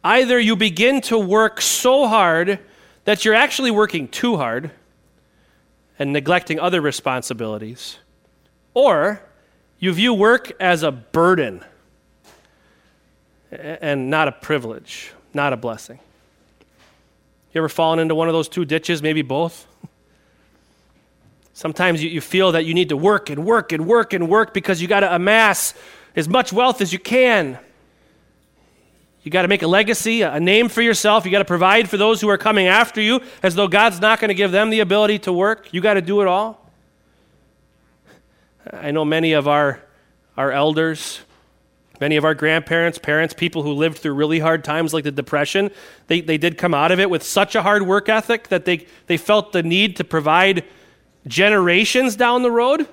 Either 0.04 0.38
you 0.38 0.56
begin 0.56 1.00
to 1.02 1.18
work 1.18 1.60
so 1.60 2.06
hard 2.06 2.60
that 3.04 3.24
you're 3.24 3.34
actually 3.34 3.70
working 3.70 4.08
too 4.08 4.36
hard 4.36 4.70
and 5.98 6.12
neglecting 6.12 6.58
other 6.58 6.80
responsibilities, 6.80 7.98
or 8.72 9.20
you 9.78 9.92
view 9.92 10.14
work 10.14 10.52
as 10.60 10.82
a 10.82 10.92
burden 10.92 11.64
and 13.50 14.08
not 14.08 14.28
a 14.28 14.32
privilege, 14.32 15.12
not 15.34 15.52
a 15.52 15.56
blessing. 15.56 15.98
You 17.52 17.60
ever 17.60 17.68
fallen 17.68 17.98
into 17.98 18.14
one 18.14 18.28
of 18.28 18.34
those 18.34 18.48
two 18.48 18.64
ditches, 18.64 19.02
maybe 19.02 19.22
both? 19.22 19.66
Sometimes 21.52 22.02
you, 22.02 22.08
you 22.08 22.20
feel 22.20 22.52
that 22.52 22.64
you 22.64 22.74
need 22.74 22.88
to 22.90 22.96
work 22.96 23.28
and 23.28 23.44
work 23.44 23.72
and 23.72 23.86
work 23.86 24.12
and 24.12 24.28
work 24.28 24.54
because 24.54 24.80
you 24.80 24.88
got 24.88 25.00
to 25.00 25.14
amass 25.14 25.74
as 26.16 26.28
much 26.28 26.52
wealth 26.52 26.80
as 26.80 26.92
you 26.92 26.98
can. 26.98 27.58
You 29.22 29.30
got 29.30 29.42
to 29.42 29.48
make 29.48 29.62
a 29.62 29.66
legacy, 29.66 30.22
a 30.22 30.40
name 30.40 30.68
for 30.68 30.80
yourself. 30.80 31.26
You 31.26 31.30
got 31.30 31.40
to 31.40 31.44
provide 31.44 31.90
for 31.90 31.98
those 31.98 32.20
who 32.20 32.28
are 32.30 32.38
coming 32.38 32.68
after 32.68 33.00
you 33.00 33.20
as 33.42 33.54
though 33.54 33.68
God's 33.68 34.00
not 34.00 34.20
going 34.20 34.28
to 34.28 34.34
give 34.34 34.52
them 34.52 34.70
the 34.70 34.80
ability 34.80 35.18
to 35.20 35.32
work. 35.32 35.72
You 35.74 35.82
got 35.82 35.94
to 35.94 36.00
do 36.00 36.22
it 36.22 36.26
all. 36.26 36.70
I 38.72 38.92
know 38.92 39.04
many 39.04 39.32
of 39.32 39.46
our, 39.46 39.82
our 40.36 40.52
elders, 40.52 41.20
many 42.00 42.16
of 42.16 42.24
our 42.24 42.34
grandparents, 42.34 42.98
parents, 42.98 43.34
people 43.34 43.62
who 43.62 43.72
lived 43.72 43.98
through 43.98 44.14
really 44.14 44.38
hard 44.38 44.64
times 44.64 44.94
like 44.94 45.04
the 45.04 45.10
Depression, 45.10 45.70
they, 46.06 46.20
they 46.20 46.38
did 46.38 46.58
come 46.58 46.74
out 46.74 46.90
of 46.90 46.98
it 46.98 47.10
with 47.10 47.22
such 47.22 47.54
a 47.54 47.62
hard 47.62 47.86
work 47.86 48.08
ethic 48.08 48.48
that 48.48 48.64
they, 48.64 48.86
they 49.06 49.16
felt 49.16 49.52
the 49.52 49.62
need 49.62 49.96
to 49.96 50.04
provide 50.04 50.64
generations 51.26 52.16
down 52.16 52.42
the 52.42 52.50
road. 52.50 52.88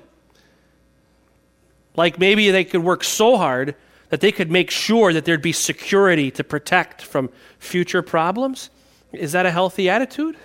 Like 1.96 2.20
maybe 2.20 2.52
they 2.52 2.64
could 2.64 2.84
work 2.84 3.04
so 3.04 3.38
hard 3.38 3.76
that 4.10 4.22
they 4.22 4.32
could 4.32 4.52
make 4.52 4.72
sure 4.72 5.12
that 5.14 5.26
there'd 5.26 5.42
be 5.42 5.52
security 5.52 6.32
to 6.32 6.44
protect 6.44 7.02
from 7.02 7.30
future 7.60 8.02
problems. 8.02 8.70
Is 9.12 9.32
that 9.32 9.46
a 9.46 9.52
healthy 9.52 9.90
attitude? 9.90 10.38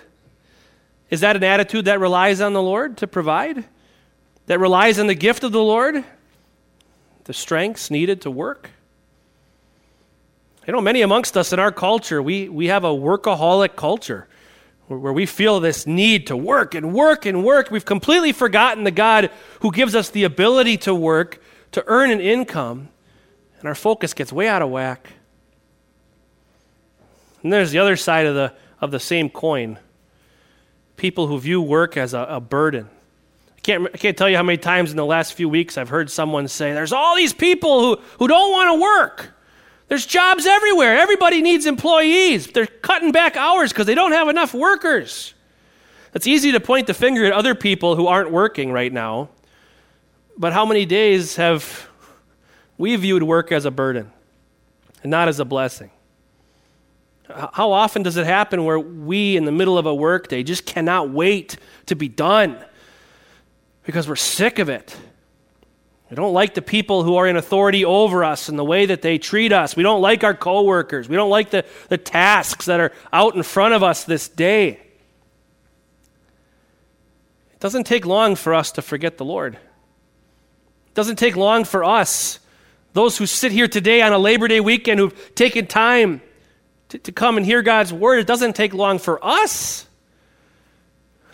Is 1.09 1.21
that 1.21 1.35
an 1.35 1.43
attitude 1.43 1.85
that 1.85 1.99
relies 1.99 2.41
on 2.41 2.53
the 2.53 2.61
Lord 2.61 2.97
to 2.97 3.07
provide? 3.07 3.65
That 4.47 4.59
relies 4.59 4.99
on 4.99 5.07
the 5.07 5.15
gift 5.15 5.43
of 5.43 5.51
the 5.51 5.63
Lord? 5.63 6.03
The 7.25 7.33
strengths 7.33 7.89
needed 7.89 8.21
to 8.21 8.31
work? 8.31 8.71
You 10.67 10.73
know, 10.73 10.81
many 10.81 11.01
amongst 11.01 11.35
us 11.35 11.51
in 11.51 11.59
our 11.59 11.71
culture, 11.71 12.21
we, 12.21 12.47
we 12.47 12.67
have 12.67 12.83
a 12.83 12.89
workaholic 12.89 13.75
culture 13.75 14.27
where 14.87 15.13
we 15.13 15.25
feel 15.25 15.59
this 15.59 15.87
need 15.87 16.27
to 16.27 16.37
work 16.37 16.75
and 16.75 16.93
work 16.93 17.25
and 17.25 17.43
work. 17.43 17.71
We've 17.71 17.85
completely 17.85 18.31
forgotten 18.31 18.83
the 18.83 18.91
God 18.91 19.31
who 19.61 19.71
gives 19.71 19.95
us 19.95 20.09
the 20.09 20.23
ability 20.23 20.77
to 20.79 20.95
work, 20.95 21.41
to 21.71 21.83
earn 21.87 22.11
an 22.11 22.21
income, 22.21 22.89
and 23.59 23.67
our 23.67 23.75
focus 23.75 24.13
gets 24.13 24.31
way 24.31 24.47
out 24.47 24.61
of 24.61 24.69
whack. 24.69 25.13
And 27.41 27.51
there's 27.51 27.71
the 27.71 27.79
other 27.79 27.95
side 27.95 28.25
of 28.25 28.35
the, 28.35 28.53
of 28.79 28.91
the 28.91 28.99
same 28.99 29.29
coin 29.29 29.79
people 30.95 31.27
who 31.27 31.39
view 31.39 31.61
work 31.61 31.97
as 31.97 32.13
a, 32.13 32.21
a 32.29 32.39
burden. 32.39 32.89
I 33.63 33.65
can't, 33.65 33.87
I 33.93 33.97
can't 33.97 34.17
tell 34.17 34.29
you 34.29 34.35
how 34.35 34.43
many 34.43 34.57
times 34.57 34.91
in 34.91 34.97
the 34.97 35.05
last 35.05 35.35
few 35.35 35.47
weeks 35.47 35.77
I've 35.77 35.87
heard 35.87 36.11
someone 36.11 36.49
say, 36.49 36.73
There's 36.73 36.91
all 36.91 37.15
these 37.15 37.31
people 37.31 37.79
who, 37.79 38.01
who 38.19 38.27
don't 38.27 38.51
want 38.51 38.75
to 38.75 38.81
work. 38.81 39.33
There's 39.87 40.05
jobs 40.05 40.45
everywhere. 40.45 40.97
Everybody 40.97 41.41
needs 41.41 41.65
employees. 41.65 42.47
They're 42.47 42.67
cutting 42.67 43.13
back 43.13 43.37
hours 43.37 43.71
because 43.71 43.85
they 43.85 43.95
don't 43.95 44.11
have 44.11 44.27
enough 44.27 44.53
workers. 44.53 45.33
It's 46.13 46.27
easy 46.27 46.51
to 46.51 46.59
point 46.59 46.87
the 46.87 46.93
finger 46.93 47.23
at 47.23 47.31
other 47.31 47.55
people 47.55 47.95
who 47.95 48.07
aren't 48.07 48.31
working 48.31 48.73
right 48.73 48.91
now. 48.91 49.29
But 50.37 50.51
how 50.51 50.65
many 50.65 50.85
days 50.85 51.37
have 51.37 51.87
we 52.77 52.97
viewed 52.97 53.23
work 53.23 53.53
as 53.53 53.63
a 53.63 53.71
burden 53.71 54.11
and 55.03 55.09
not 55.09 55.29
as 55.29 55.39
a 55.39 55.45
blessing? 55.45 55.89
How 57.29 57.71
often 57.71 58.03
does 58.03 58.17
it 58.17 58.25
happen 58.25 58.65
where 58.65 58.79
we, 58.79 59.37
in 59.37 59.45
the 59.45 59.53
middle 59.53 59.77
of 59.77 59.85
a 59.85 59.95
workday, 59.95 60.43
just 60.43 60.65
cannot 60.65 61.11
wait 61.11 61.57
to 61.85 61.95
be 61.95 62.09
done 62.09 62.57
because 63.83 64.07
we're 64.07 64.15
sick 64.15 64.59
of 64.59 64.69
it? 64.69 64.95
We 66.13 66.15
don't 66.15 66.33
like 66.33 66.53
the 66.53 66.61
people 66.61 67.01
who 67.01 67.15
are 67.15 67.25
in 67.25 67.37
authority 67.37 67.83
over 67.85 68.23
us 68.23 68.47
and 68.47 68.59
the 68.59 68.63
way 68.63 68.85
that 68.85 69.01
they 69.01 69.17
treat 69.17 69.51
us. 69.51 69.75
We 69.75 69.81
don't 69.81 69.99
like 70.01 70.23
our 70.23 70.35
coworkers. 70.35 71.09
We 71.09 71.15
don't 71.15 71.31
like 71.31 71.49
the, 71.49 71.65
the 71.89 71.97
tasks 71.97 72.67
that 72.67 72.79
are 72.79 72.91
out 73.11 73.35
in 73.35 73.41
front 73.41 73.73
of 73.73 73.81
us 73.81 74.03
this 74.03 74.29
day. 74.29 74.67
It 77.53 77.59
doesn't 77.59 77.85
take 77.85 78.05
long 78.05 78.35
for 78.35 78.53
us 78.53 78.73
to 78.73 78.83
forget 78.83 79.17
the 79.17 79.25
Lord. 79.25 79.55
It 79.55 80.93
doesn't 80.93 81.15
take 81.15 81.35
long 81.35 81.63
for 81.63 81.83
us, 81.83 82.39
those 82.93 83.17
who 83.17 83.25
sit 83.25 83.51
here 83.51 83.67
today 83.67 84.03
on 84.03 84.13
a 84.13 84.19
Labor 84.19 84.47
Day 84.47 84.59
weekend 84.59 84.99
who've 84.99 85.33
taken 85.33 85.65
time 85.65 86.21
to, 86.89 86.99
to 86.99 87.11
come 87.11 87.37
and 87.37 87.45
hear 87.45 87.63
God's 87.63 87.91
word, 87.91 88.19
it 88.19 88.27
doesn't 88.27 88.55
take 88.55 88.75
long 88.75 88.99
for 88.99 89.23
us 89.25 89.87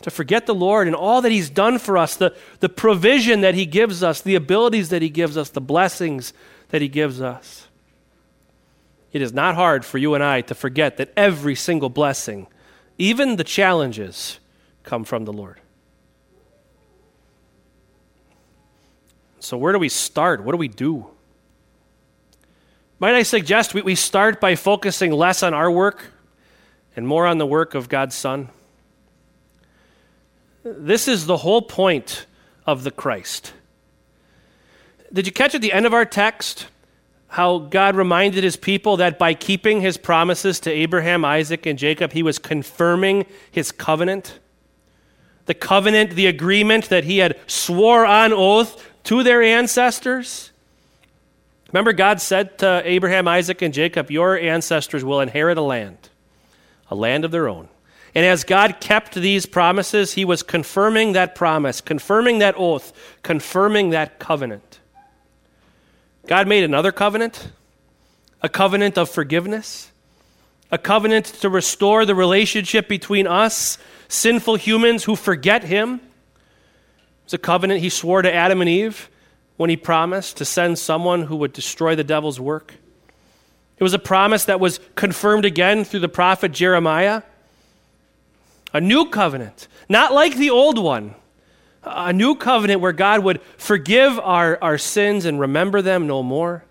to 0.01 0.09
forget 0.09 0.45
the 0.45 0.55
Lord 0.55 0.87
and 0.87 0.95
all 0.95 1.21
that 1.21 1.31
He's 1.31 1.49
done 1.49 1.79
for 1.79 1.97
us, 1.97 2.15
the, 2.15 2.35
the 2.59 2.69
provision 2.69 3.41
that 3.41 3.55
He 3.55 3.65
gives 3.65 4.03
us, 4.03 4.21
the 4.21 4.35
abilities 4.35 4.89
that 4.89 5.01
He 5.01 5.09
gives 5.09 5.37
us, 5.37 5.49
the 5.49 5.61
blessings 5.61 6.33
that 6.69 6.81
He 6.81 6.87
gives 6.87 7.21
us. 7.21 7.67
It 9.11 9.21
is 9.21 9.33
not 9.33 9.55
hard 9.55 9.83
for 9.83 9.97
you 9.97 10.13
and 10.13 10.23
I 10.23 10.41
to 10.41 10.55
forget 10.55 10.97
that 10.97 11.11
every 11.17 11.55
single 11.55 11.89
blessing, 11.89 12.47
even 12.97 13.35
the 13.35 13.43
challenges, 13.43 14.39
come 14.83 15.03
from 15.03 15.25
the 15.25 15.33
Lord. 15.33 15.59
So, 19.39 19.57
where 19.57 19.73
do 19.73 19.79
we 19.79 19.89
start? 19.89 20.43
What 20.43 20.51
do 20.51 20.57
we 20.57 20.67
do? 20.67 21.07
Might 22.99 23.15
I 23.15 23.23
suggest 23.23 23.73
we, 23.73 23.81
we 23.81 23.95
start 23.95 24.41
by 24.41 24.55
focusing 24.55 25.11
less 25.11 25.41
on 25.41 25.53
our 25.53 25.71
work 25.71 26.11
and 26.95 27.07
more 27.07 27.25
on 27.25 27.37
the 27.37 27.45
work 27.45 27.73
of 27.73 27.87
God's 27.87 28.15
Son? 28.15 28.49
This 30.77 31.07
is 31.07 31.25
the 31.25 31.37
whole 31.37 31.61
point 31.61 32.25
of 32.65 32.83
the 32.83 32.91
Christ. 32.91 33.53
Did 35.11 35.25
you 35.25 35.31
catch 35.31 35.55
at 35.55 35.61
the 35.61 35.73
end 35.73 35.85
of 35.85 35.93
our 35.93 36.05
text 36.05 36.67
how 37.29 37.59
God 37.59 37.95
reminded 37.95 38.43
his 38.43 38.55
people 38.55 38.97
that 38.97 39.17
by 39.17 39.33
keeping 39.33 39.81
his 39.81 39.97
promises 39.97 40.59
to 40.61 40.71
Abraham, 40.71 41.25
Isaac, 41.25 41.65
and 41.65 41.79
Jacob, 41.79 42.11
he 42.11 42.23
was 42.23 42.37
confirming 42.37 43.25
his 43.49 43.71
covenant? 43.71 44.39
The 45.45 45.53
covenant, 45.55 46.11
the 46.11 46.27
agreement 46.27 46.89
that 46.89 47.05
he 47.05 47.19
had 47.19 47.39
swore 47.47 48.05
on 48.05 48.31
oath 48.31 48.87
to 49.05 49.23
their 49.23 49.41
ancestors? 49.41 50.51
Remember, 51.71 51.93
God 51.93 52.21
said 52.21 52.59
to 52.59 52.81
Abraham, 52.83 53.27
Isaac, 53.27 53.61
and 53.61 53.73
Jacob, 53.73 54.11
Your 54.11 54.37
ancestors 54.37 55.03
will 55.03 55.21
inherit 55.21 55.57
a 55.57 55.61
land, 55.61 56.09
a 56.89 56.95
land 56.95 57.25
of 57.25 57.31
their 57.31 57.47
own. 57.47 57.69
And 58.15 58.25
as 58.25 58.43
God 58.43 58.79
kept 58.79 59.13
these 59.13 59.45
promises, 59.45 60.13
he 60.13 60.25
was 60.25 60.41
confirming 60.41 61.13
that 61.13 61.35
promise, 61.35 61.81
confirming 61.81 62.39
that 62.39 62.55
oath, 62.57 62.91
confirming 63.21 63.91
that 63.91 64.19
covenant. 64.19 64.79
God 66.27 66.47
made 66.47 66.63
another 66.63 66.91
covenant, 66.91 67.51
a 68.41 68.49
covenant 68.49 68.97
of 68.97 69.09
forgiveness, 69.09 69.91
a 70.71 70.77
covenant 70.77 71.25
to 71.25 71.49
restore 71.49 72.05
the 72.05 72.15
relationship 72.15 72.87
between 72.87 73.27
us, 73.27 73.77
sinful 74.07 74.55
humans 74.55 75.03
who 75.03 75.15
forget 75.15 75.63
him. 75.63 76.01
It's 77.25 77.33
a 77.33 77.37
covenant 77.37 77.81
he 77.81 77.89
swore 77.89 78.21
to 78.21 78.33
Adam 78.33 78.61
and 78.61 78.69
Eve 78.69 79.09
when 79.57 79.69
he 79.69 79.77
promised 79.77 80.37
to 80.37 80.45
send 80.45 80.79
someone 80.79 81.23
who 81.23 81.35
would 81.35 81.53
destroy 81.53 81.95
the 81.95 82.03
devil's 82.03 82.39
work. 82.39 82.75
It 83.77 83.83
was 83.83 83.93
a 83.93 83.99
promise 83.99 84.45
that 84.45 84.59
was 84.59 84.79
confirmed 84.95 85.45
again 85.45 85.83
through 85.83 86.01
the 86.01 86.09
prophet 86.09 86.51
Jeremiah 86.51 87.23
a 88.73 88.81
new 88.81 89.05
covenant, 89.05 89.67
not 89.87 90.13
like 90.13 90.35
the 90.35 90.49
old 90.49 90.77
one. 90.77 91.15
A 91.81 92.11
new 92.11 92.35
covenant 92.35 92.81
where 92.81 92.91
God 92.91 93.23
would 93.23 93.41
forgive 93.57 94.19
our, 94.19 94.61
our 94.61 94.77
sins 94.77 95.25
and 95.25 95.39
remember 95.39 95.81
them 95.81 96.07
no 96.07 96.21
more. 96.21 96.65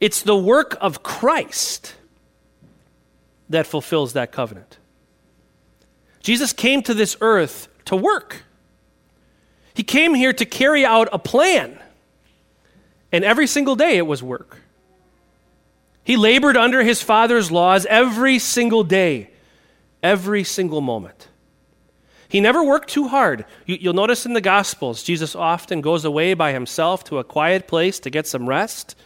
It's 0.00 0.22
the 0.22 0.36
work 0.36 0.76
of 0.80 1.02
Christ 1.02 1.94
that 3.50 3.66
fulfills 3.66 4.14
that 4.14 4.32
covenant. 4.32 4.78
Jesus 6.20 6.52
came 6.52 6.82
to 6.82 6.94
this 6.94 7.16
earth 7.20 7.68
to 7.84 7.96
work. 7.96 8.44
He 9.74 9.82
came 9.82 10.14
here 10.14 10.32
to 10.32 10.44
carry 10.44 10.84
out 10.84 11.08
a 11.12 11.18
plan. 11.18 11.78
And 13.12 13.24
every 13.24 13.46
single 13.46 13.76
day 13.76 13.98
it 13.98 14.06
was 14.06 14.22
work. 14.22 14.58
He 16.02 16.16
labored 16.16 16.56
under 16.56 16.82
his 16.82 17.02
Father's 17.02 17.50
laws 17.50 17.86
every 17.86 18.38
single 18.38 18.84
day 18.84 19.30
every 20.02 20.44
single 20.44 20.80
moment. 20.80 21.28
He 22.28 22.40
never 22.40 22.62
worked 22.62 22.90
too 22.90 23.08
hard. 23.08 23.44
You, 23.66 23.78
will 23.82 23.94
notice 23.94 24.26
in 24.26 24.32
the 24.32 24.40
Gospels, 24.40 25.02
Jesus 25.02 25.36
often 25.36 25.80
goes 25.80 26.04
away 26.04 26.34
by 26.34 26.52
himself 26.52 27.04
to 27.04 27.18
a 27.18 27.24
quiet 27.24 27.68
place 27.68 28.00
to 28.00 28.10
get 28.10 28.26
some 28.26 28.48
rest, 28.48 28.96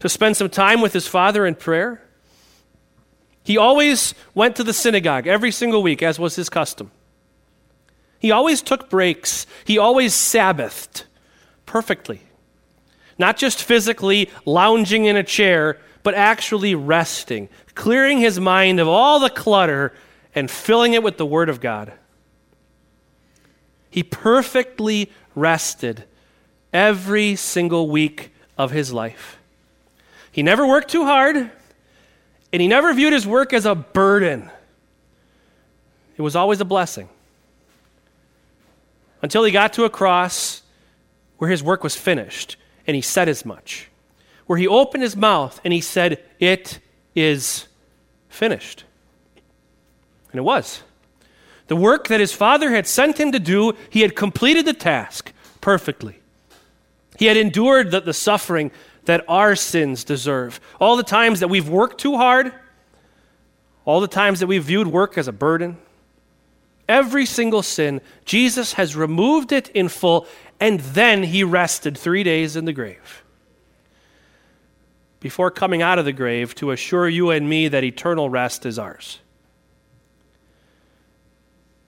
to 0.00 0.08
spend 0.08 0.36
some 0.36 0.50
time 0.50 0.80
with 0.80 0.92
his 0.92 1.06
Father 1.06 1.46
in 1.46 1.54
prayer. 1.54 2.02
He 3.44 3.56
always 3.56 4.14
went 4.34 4.56
to 4.56 4.64
the 4.64 4.72
synagogue 4.72 5.26
every 5.26 5.50
single 5.50 5.82
week, 5.82 6.02
as 6.02 6.18
was 6.18 6.36
his 6.36 6.48
custom. 6.48 6.90
He 8.18 8.30
always 8.30 8.62
took 8.62 8.88
breaks. 8.88 9.46
He 9.64 9.78
always 9.78 10.14
Sabbathed 10.14 11.04
perfectly. 11.66 12.22
Not 13.18 13.36
just 13.36 13.62
physically 13.62 14.30
lounging 14.44 15.04
in 15.06 15.16
a 15.16 15.22
chair, 15.22 15.80
but 16.02 16.14
actually 16.14 16.74
resting, 16.74 17.48
clearing 17.74 18.18
his 18.18 18.40
mind 18.40 18.80
of 18.80 18.88
all 18.88 19.20
the 19.20 19.30
clutter 19.30 19.92
and 20.34 20.50
filling 20.50 20.94
it 20.94 21.02
with 21.02 21.16
the 21.16 21.26
Word 21.26 21.48
of 21.48 21.60
God. 21.60 21.92
He 23.90 24.02
perfectly 24.02 25.12
rested 25.34 26.04
every 26.72 27.36
single 27.36 27.88
week 27.88 28.32
of 28.56 28.70
his 28.70 28.92
life. 28.92 29.38
He 30.30 30.42
never 30.42 30.66
worked 30.66 30.90
too 30.90 31.04
hard, 31.04 31.36
and 32.52 32.62
he 32.62 32.66
never 32.66 32.92
viewed 32.94 33.12
his 33.12 33.26
work 33.26 33.52
as 33.52 33.66
a 33.66 33.74
burden. 33.74 34.50
It 36.16 36.22
was 36.22 36.34
always 36.34 36.60
a 36.60 36.64
blessing. 36.64 37.08
Until 39.20 39.44
he 39.44 39.52
got 39.52 39.74
to 39.74 39.84
a 39.84 39.90
cross 39.90 40.62
where 41.36 41.50
his 41.50 41.62
work 41.62 41.84
was 41.84 41.94
finished, 41.94 42.56
and 42.86 42.94
he 42.94 43.02
said 43.02 43.28
as 43.28 43.44
much. 43.44 43.88
Where 44.52 44.58
he 44.58 44.68
opened 44.68 45.02
his 45.02 45.16
mouth 45.16 45.58
and 45.64 45.72
he 45.72 45.80
said, 45.80 46.22
It 46.38 46.78
is 47.14 47.68
finished. 48.28 48.84
And 50.30 50.38
it 50.38 50.42
was. 50.42 50.82
The 51.68 51.74
work 51.74 52.08
that 52.08 52.20
his 52.20 52.34
father 52.34 52.70
had 52.70 52.86
sent 52.86 53.18
him 53.18 53.32
to 53.32 53.38
do, 53.38 53.72
he 53.88 54.02
had 54.02 54.14
completed 54.14 54.66
the 54.66 54.74
task 54.74 55.32
perfectly. 55.62 56.18
He 57.18 57.24
had 57.24 57.38
endured 57.38 57.92
the, 57.92 58.02
the 58.02 58.12
suffering 58.12 58.72
that 59.06 59.24
our 59.26 59.56
sins 59.56 60.04
deserve. 60.04 60.60
All 60.78 60.98
the 60.98 61.02
times 61.02 61.40
that 61.40 61.48
we've 61.48 61.70
worked 61.70 61.98
too 61.98 62.18
hard, 62.18 62.52
all 63.86 64.02
the 64.02 64.06
times 64.06 64.40
that 64.40 64.48
we've 64.48 64.62
viewed 64.62 64.86
work 64.86 65.16
as 65.16 65.28
a 65.28 65.32
burden, 65.32 65.78
every 66.86 67.24
single 67.24 67.62
sin, 67.62 68.02
Jesus 68.26 68.74
has 68.74 68.94
removed 68.94 69.50
it 69.50 69.70
in 69.70 69.88
full, 69.88 70.26
and 70.60 70.78
then 70.80 71.22
he 71.22 71.42
rested 71.42 71.96
three 71.96 72.22
days 72.22 72.54
in 72.54 72.66
the 72.66 72.74
grave. 72.74 73.22
Before 75.22 75.52
coming 75.52 75.82
out 75.82 76.00
of 76.00 76.04
the 76.04 76.12
grave 76.12 76.52
to 76.56 76.72
assure 76.72 77.08
you 77.08 77.30
and 77.30 77.48
me 77.48 77.68
that 77.68 77.84
eternal 77.84 78.28
rest 78.28 78.66
is 78.66 78.76
ours. 78.76 79.20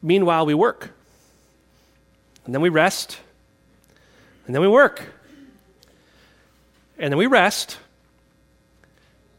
Meanwhile, 0.00 0.46
we 0.46 0.54
work. 0.54 0.92
And 2.44 2.54
then 2.54 2.62
we 2.62 2.68
rest. 2.68 3.18
And 4.46 4.54
then 4.54 4.62
we 4.62 4.68
work. 4.68 5.02
And 6.96 7.12
then 7.12 7.18
we 7.18 7.26
rest. 7.26 7.76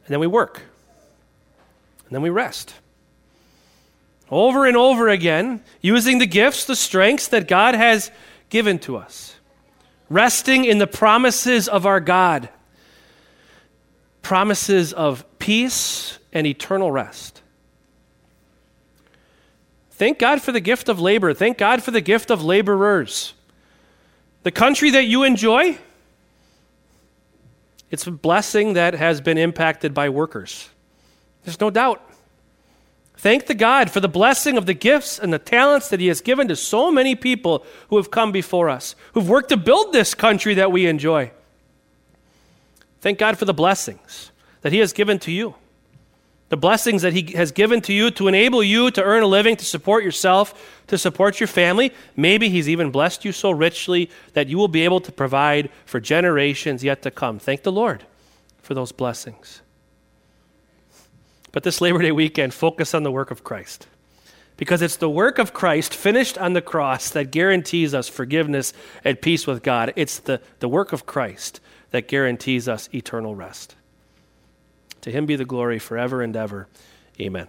And 0.05 0.13
then 0.13 0.19
we 0.19 0.27
work. 0.27 0.57
And 2.05 2.11
then 2.11 2.21
we 2.21 2.29
rest. 2.29 2.73
Over 4.29 4.65
and 4.65 4.75
over 4.75 5.07
again, 5.07 5.63
using 5.79 6.17
the 6.17 6.25
gifts, 6.25 6.65
the 6.65 6.75
strengths 6.75 7.29
that 7.29 7.47
God 7.47 7.75
has 7.75 8.11
given 8.49 8.77
to 8.79 8.97
us. 8.97 9.37
Resting 10.09 10.65
in 10.65 10.79
the 10.79 10.87
promises 10.87 11.69
of 11.69 11.85
our 11.85 12.01
God. 12.01 12.49
Promises 14.25 14.91
of 14.91 15.23
peace 15.37 16.17
and 16.33 16.47
eternal 16.47 16.91
rest. 16.91 17.43
Thank 19.91 20.17
God 20.17 20.41
for 20.41 20.51
the 20.51 20.59
gift 20.59 20.89
of 20.89 20.99
labor. 20.99 21.31
Thank 21.35 21.59
God 21.59 21.83
for 21.83 21.91
the 21.91 22.01
gift 22.01 22.31
of 22.31 22.43
laborers. 22.43 23.35
The 24.41 24.49
country 24.49 24.89
that 24.89 25.03
you 25.05 25.21
enjoy, 25.21 25.77
it's 27.91 28.07
a 28.07 28.11
blessing 28.11 28.73
that 28.73 28.95
has 28.95 29.21
been 29.21 29.37
impacted 29.37 29.93
by 29.93 30.09
workers. 30.09 30.71
There's 31.43 31.61
no 31.61 31.69
doubt. 31.69 32.01
Thank 33.17 33.45
the 33.45 33.53
God 33.53 33.91
for 33.91 33.99
the 33.99 34.09
blessing 34.09 34.57
of 34.57 34.65
the 34.65 34.73
gifts 34.73 35.19
and 35.19 35.31
the 35.31 35.37
talents 35.37 35.89
that 35.89 35.99
He 35.99 36.07
has 36.07 36.21
given 36.21 36.47
to 36.47 36.55
so 36.55 36.91
many 36.91 37.13
people 37.13 37.63
who 37.89 37.97
have 37.97 38.09
come 38.09 38.31
before 38.31 38.71
us, 38.71 38.95
who've 39.13 39.29
worked 39.29 39.49
to 39.49 39.57
build 39.57 39.93
this 39.93 40.15
country 40.15 40.55
that 40.55 40.71
we 40.71 40.87
enjoy. 40.87 41.29
Thank 43.05 43.19
God 43.19 43.37
for 43.37 43.45
the 43.45 43.53
blessings 43.53 44.31
that 44.61 44.73
He 44.73 44.79
has 44.79 44.91
given 44.91 45.19
to 45.19 45.31
you. 45.31 45.53
The 46.49 46.57
blessings 46.57 47.03
that 47.03 47.13
He 47.13 47.33
has 47.33 47.51
given 47.51 47.79
to 47.81 47.93
you 47.93 48.09
to 48.09 48.27
enable 48.27 48.63
you 48.63 48.89
to 48.89 49.03
earn 49.03 49.21
a 49.21 49.27
living, 49.27 49.55
to 49.57 49.63
support 49.63 50.03
yourself, 50.03 50.81
to 50.87 50.97
support 50.97 51.39
your 51.39 51.45
family. 51.45 51.93
Maybe 52.15 52.49
He's 52.49 52.67
even 52.67 52.89
blessed 52.89 53.23
you 53.23 53.31
so 53.31 53.51
richly 53.51 54.09
that 54.33 54.47
you 54.47 54.57
will 54.57 54.69
be 54.69 54.81
able 54.81 55.01
to 55.01 55.11
provide 55.11 55.69
for 55.85 55.99
generations 55.99 56.83
yet 56.83 57.03
to 57.03 57.11
come. 57.11 57.37
Thank 57.37 57.61
the 57.61 57.71
Lord 57.71 58.05
for 58.63 58.73
those 58.73 58.91
blessings. 58.91 59.61
But 61.51 61.61
this 61.61 61.81
Labor 61.81 62.01
Day 62.01 62.11
weekend, 62.11 62.55
focus 62.55 62.95
on 62.95 63.03
the 63.03 63.11
work 63.11 63.29
of 63.29 63.43
Christ. 63.43 63.85
Because 64.57 64.81
it's 64.81 64.97
the 64.97 65.11
work 65.11 65.37
of 65.37 65.53
Christ 65.53 65.93
finished 65.93 66.39
on 66.39 66.53
the 66.53 66.61
cross 66.61 67.11
that 67.11 67.29
guarantees 67.29 67.93
us 67.93 68.09
forgiveness 68.09 68.73
and 69.03 69.21
peace 69.21 69.45
with 69.45 69.61
God. 69.61 69.93
It's 69.95 70.17
the, 70.17 70.41
the 70.57 70.67
work 70.67 70.91
of 70.91 71.05
Christ 71.05 71.59
that 71.91 72.07
guarantees 72.07 72.67
us 72.67 72.89
eternal 72.93 73.35
rest. 73.35 73.75
To 75.01 75.11
him 75.11 75.25
be 75.25 75.35
the 75.35 75.45
glory 75.45 75.79
forever 75.79 76.21
and 76.21 76.35
ever. 76.35 76.67
Amen. 77.19 77.47